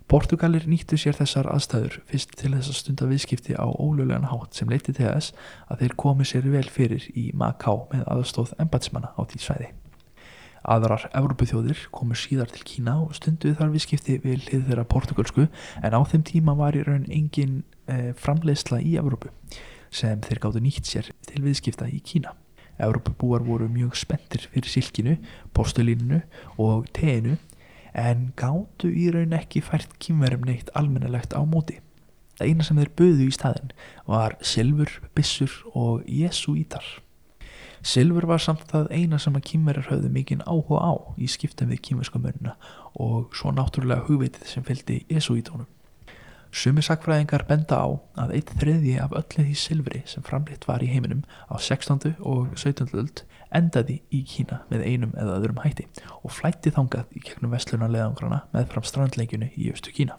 Portugalir 0.05 0.67
nýttu 0.69 0.99
sér 1.01 1.15
þessar 1.17 1.47
aðstæður 1.49 1.95
fyrst 2.05 2.35
til 2.37 2.51
þess 2.53 2.69
að 2.69 2.77
stunda 2.77 3.07
viðskipti 3.09 3.55
á 3.57 3.65
ólöglegan 3.65 4.27
hátt 4.29 4.53
sem 4.53 4.69
leiti 4.69 4.93
til 4.93 5.07
þess 5.07 5.33
að 5.65 5.79
þeir 5.81 5.95
komi 6.03 6.27
sér 6.29 6.45
vel 6.53 6.67
fyrir 6.69 7.07
í 7.17 7.31
Macau 7.33 7.87
með 7.89 8.03
aðstóð 8.13 8.53
embatsmanna 8.61 9.09
á 9.17 9.21
því 9.25 9.41
svæði. 9.41 9.71
Aðrar 10.65 11.07
Evrópuþjóðir 11.09 11.81
komu 11.93 12.17
síðar 12.17 12.53
til 12.53 12.61
Kína 12.69 12.99
og 13.01 13.17
stunduð 13.17 13.57
þar 13.57 13.73
viðskipti 13.73 14.19
við 14.21 14.45
hlið 14.45 14.69
þeirra 14.69 14.85
portugalsku 14.93 15.47
en 15.81 15.97
á 15.97 16.01
þeim 16.05 16.25
tíma 16.29 16.55
var 16.57 16.77
í 16.77 16.85
raun 16.85 17.09
engin 17.09 17.63
eh, 17.89 18.13
framleiðsla 18.17 18.83
í 18.85 18.95
Evrópu 19.01 19.33
sem 19.93 20.21
þeir 20.21 20.41
gáttu 20.45 20.61
nýtt 20.61 20.89
sér 20.89 21.09
til 21.25 21.41
viðskipta 21.45 21.89
í 21.89 21.97
Kína. 22.05 22.37
Evrópubúar 22.77 23.41
voru 23.45 23.69
mjög 23.71 23.97
spenntir 23.97 24.49
fyrir 24.51 24.69
silkinu, 24.69 25.17
postulínunu 25.55 26.21
og 26.61 26.89
teinu 26.93 27.37
en 27.95 28.29
gáttu 28.35 28.91
í 28.91 29.07
raun 29.13 29.33
ekki 29.37 29.63
fært 29.63 29.95
kýmverum 30.03 30.45
neitt 30.47 30.69
almennilegt 30.75 31.33
á 31.33 31.41
móti. 31.47 31.79
Það 32.35 32.51
eina 32.51 32.67
sem 32.67 32.79
þeir 32.81 32.91
buðu 32.99 33.25
í 33.29 33.33
staðin 33.33 33.73
var 34.11 34.35
silfur, 34.43 34.91
bissur 35.15 35.53
og 35.71 36.03
jesuítar. 36.11 36.83
Silfur 37.85 38.25
var 38.27 38.41
samt 38.41 38.65
það 38.71 38.89
eina 38.97 39.19
sem 39.21 39.35
að 39.37 39.45
kýmverar 39.51 39.87
höfðu 39.91 40.09
mikinn 40.11 40.43
áhuga 40.43 40.81
á 40.81 40.93
í 41.21 41.29
skiptum 41.31 41.71
við 41.71 41.83
kýmverskumörnuna 41.87 42.55
og 42.99 43.35
svo 43.37 43.53
náttúrulega 43.55 44.07
hugveitið 44.09 44.49
sem 44.49 44.65
fylgdi 44.65 45.03
jesuítónum. 45.11 45.69
Sumi 46.55 46.79
sakfræðingar 46.79 47.43
benda 47.49 47.81
á 47.83 47.87
að 48.23 48.29
eitt 48.37 48.51
þriði 48.61 48.93
af 49.03 49.11
öllu 49.19 49.43
því 49.43 49.55
silfri 49.59 49.99
sem 50.07 50.23
framleitt 50.23 50.63
var 50.69 50.83
í 50.85 50.87
heiminum 50.87 51.25
á 51.51 51.59
16. 51.59 52.13
og 52.23 52.53
17. 52.55 52.93
öld 52.95 53.25
endaði 53.59 53.97
í 54.15 54.21
Kína 54.23 54.61
með 54.69 54.85
einum 54.87 55.11
eða 55.19 55.35
öðrum 55.41 55.59
hætti 55.65 55.89
og 56.21 56.31
flætti 56.31 56.71
þangað 56.71 57.11
í 57.11 57.25
gegnum 57.25 57.51
vestluna 57.51 57.91
leðangrana 57.91 58.39
með 58.55 58.71
fram 58.71 58.87
strandleikjunu 58.87 59.51
í 59.51 59.67
östu 59.73 59.91
Kína. 59.97 60.15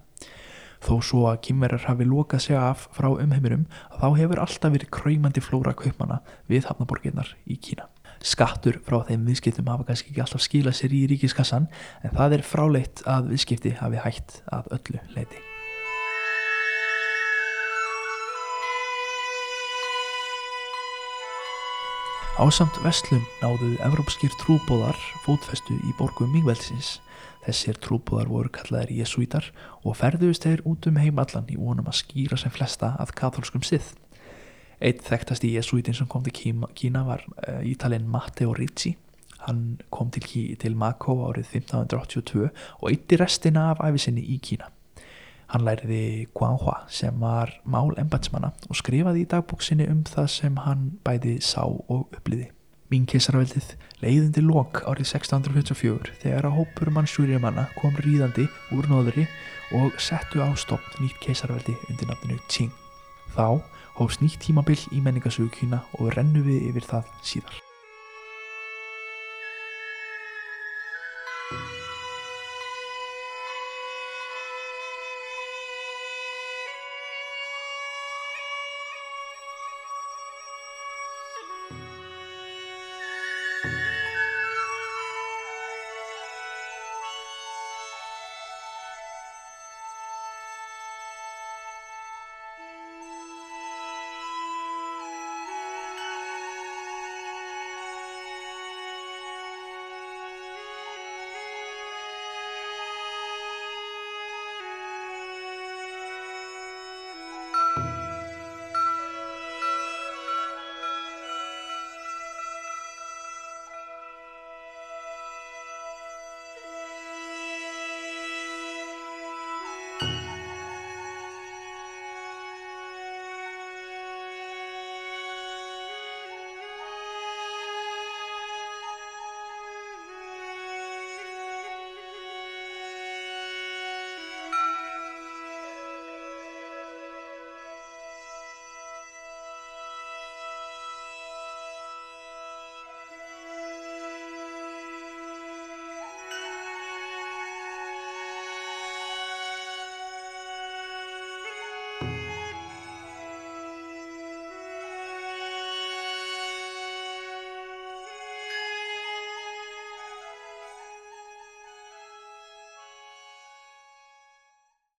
Þó 0.85 0.93
svo 1.09 1.25
að 1.31 1.41
kýmverjar 1.49 1.89
hafi 1.89 2.11
lokað 2.11 2.45
sig 2.45 2.61
af 2.61 2.85
frá 2.93 3.09
umheiminum 3.15 3.65
þá 3.97 4.07
hefur 4.21 4.45
alltaf 4.45 4.77
verið 4.77 4.93
kræmandi 4.93 5.41
flóra 5.41 5.73
kaupmana 5.73 6.21
við 6.53 6.69
hafnaborginnar 6.69 7.33
í 7.49 7.57
Kína. 7.57 7.89
Skattur 8.21 8.83
frá 8.85 9.01
þeim 9.09 9.25
viðskiptum 9.25 9.73
hafa 9.73 9.89
kannski 9.89 10.13
ekki 10.13 10.27
alltaf 10.29 10.45
skilað 10.45 10.83
sér 10.83 11.01
í 11.01 11.07
ríkiskassan 11.17 11.73
en 12.05 12.17
það 12.21 12.43
er 12.43 12.49
fráleitt 12.53 13.07
að 13.09 13.33
viðskipti 13.33 13.79
hafi 13.81 14.05
hægt 14.05 14.43
að 14.53 14.75
öllu 14.77 15.07
leiti. 15.17 15.47
Ásamt 22.37 22.77
vestlum 22.85 23.23
náðuð 23.41 23.79
evrópskir 23.81 24.35
trúbóðar 24.37 24.99
fótfestu 25.25 25.73
í 25.89 25.95
borgum 25.97 26.35
Mingveldsins. 26.35 26.99
Þessir 27.47 27.79
trúbóðar 27.81 28.29
voru 28.29 28.53
kallaðir 28.53 28.93
jesuítar 28.99 29.49
og 29.81 29.97
ferðuðist 29.97 30.45
þeir 30.45 30.63
út 30.69 30.85
um 30.91 31.01
heimallan 31.01 31.49
í 31.49 31.57
vonum 31.57 31.89
að 31.89 31.97
skýra 32.03 32.37
sem 32.37 32.53
flesta 32.53 32.93
að 33.01 33.15
katholskum 33.17 33.65
sið. 33.65 33.89
Eitt 34.85 35.01
þekktasti 35.09 35.55
jesuítin 35.55 35.97
sem 35.97 36.13
kom 36.13 36.29
til 36.29 36.37
Kína 36.77 37.07
var 37.09 37.25
uh, 37.25 37.65
ítalinn 37.65 38.05
Matteo 38.05 38.53
Ricci. 38.53 38.99
Hann 39.49 39.81
kom 39.89 40.13
til, 40.13 40.29
til 40.61 40.77
Mako 40.77 41.23
árið 41.31 41.55
1582 41.65 42.51
og 42.53 42.91
eitti 42.93 43.17
restina 43.17 43.71
af 43.73 43.81
æfisinni 43.81 44.21
í 44.21 44.43
Kína. 44.45 44.76
Hann 45.53 45.63
læriði 45.67 46.27
Guanhua 46.35 46.81
sem 46.91 47.21
var 47.23 47.53
mál 47.65 47.95
embatsmanna 48.01 48.51
og 48.67 48.79
skrifaði 48.79 49.23
í 49.23 49.31
dagbóksinni 49.31 49.87
um 49.93 50.03
það 50.09 50.29
sem 50.35 50.57
hann 50.65 50.89
bæði 51.07 51.39
sá 51.45 51.63
og 51.67 52.09
uppliði. 52.11 52.51
Mín 52.91 53.07
keisaraveldið 53.11 53.73
leiðindi 54.03 54.43
lok 54.47 54.83
árið 54.87 55.09
1654 55.09 56.19
þegar 56.23 56.47
að 56.47 56.59
hópur 56.61 56.93
mannsjúriumanna 56.95 57.67
kom 57.81 57.99
ríðandi 58.05 58.47
úr 58.75 58.87
nóðri 58.91 59.27
og 59.75 59.99
settu 60.03 60.43
á 60.43 60.51
stopn 60.55 61.03
nýtt 61.03 61.19
keisaraveldi 61.25 61.75
undir 61.91 62.11
nafninu 62.11 62.39
Qing. 62.47 62.75
Þá 63.35 63.59
hófst 63.99 64.23
nýtt 64.23 64.39
tímabil 64.47 64.79
í 64.95 65.03
menningasögu 65.03 65.51
Kína 65.59 65.83
og 65.99 66.15
rennu 66.15 66.47
við 66.47 66.71
yfir 66.71 66.91
það 66.95 67.15
síðar. 67.27 67.66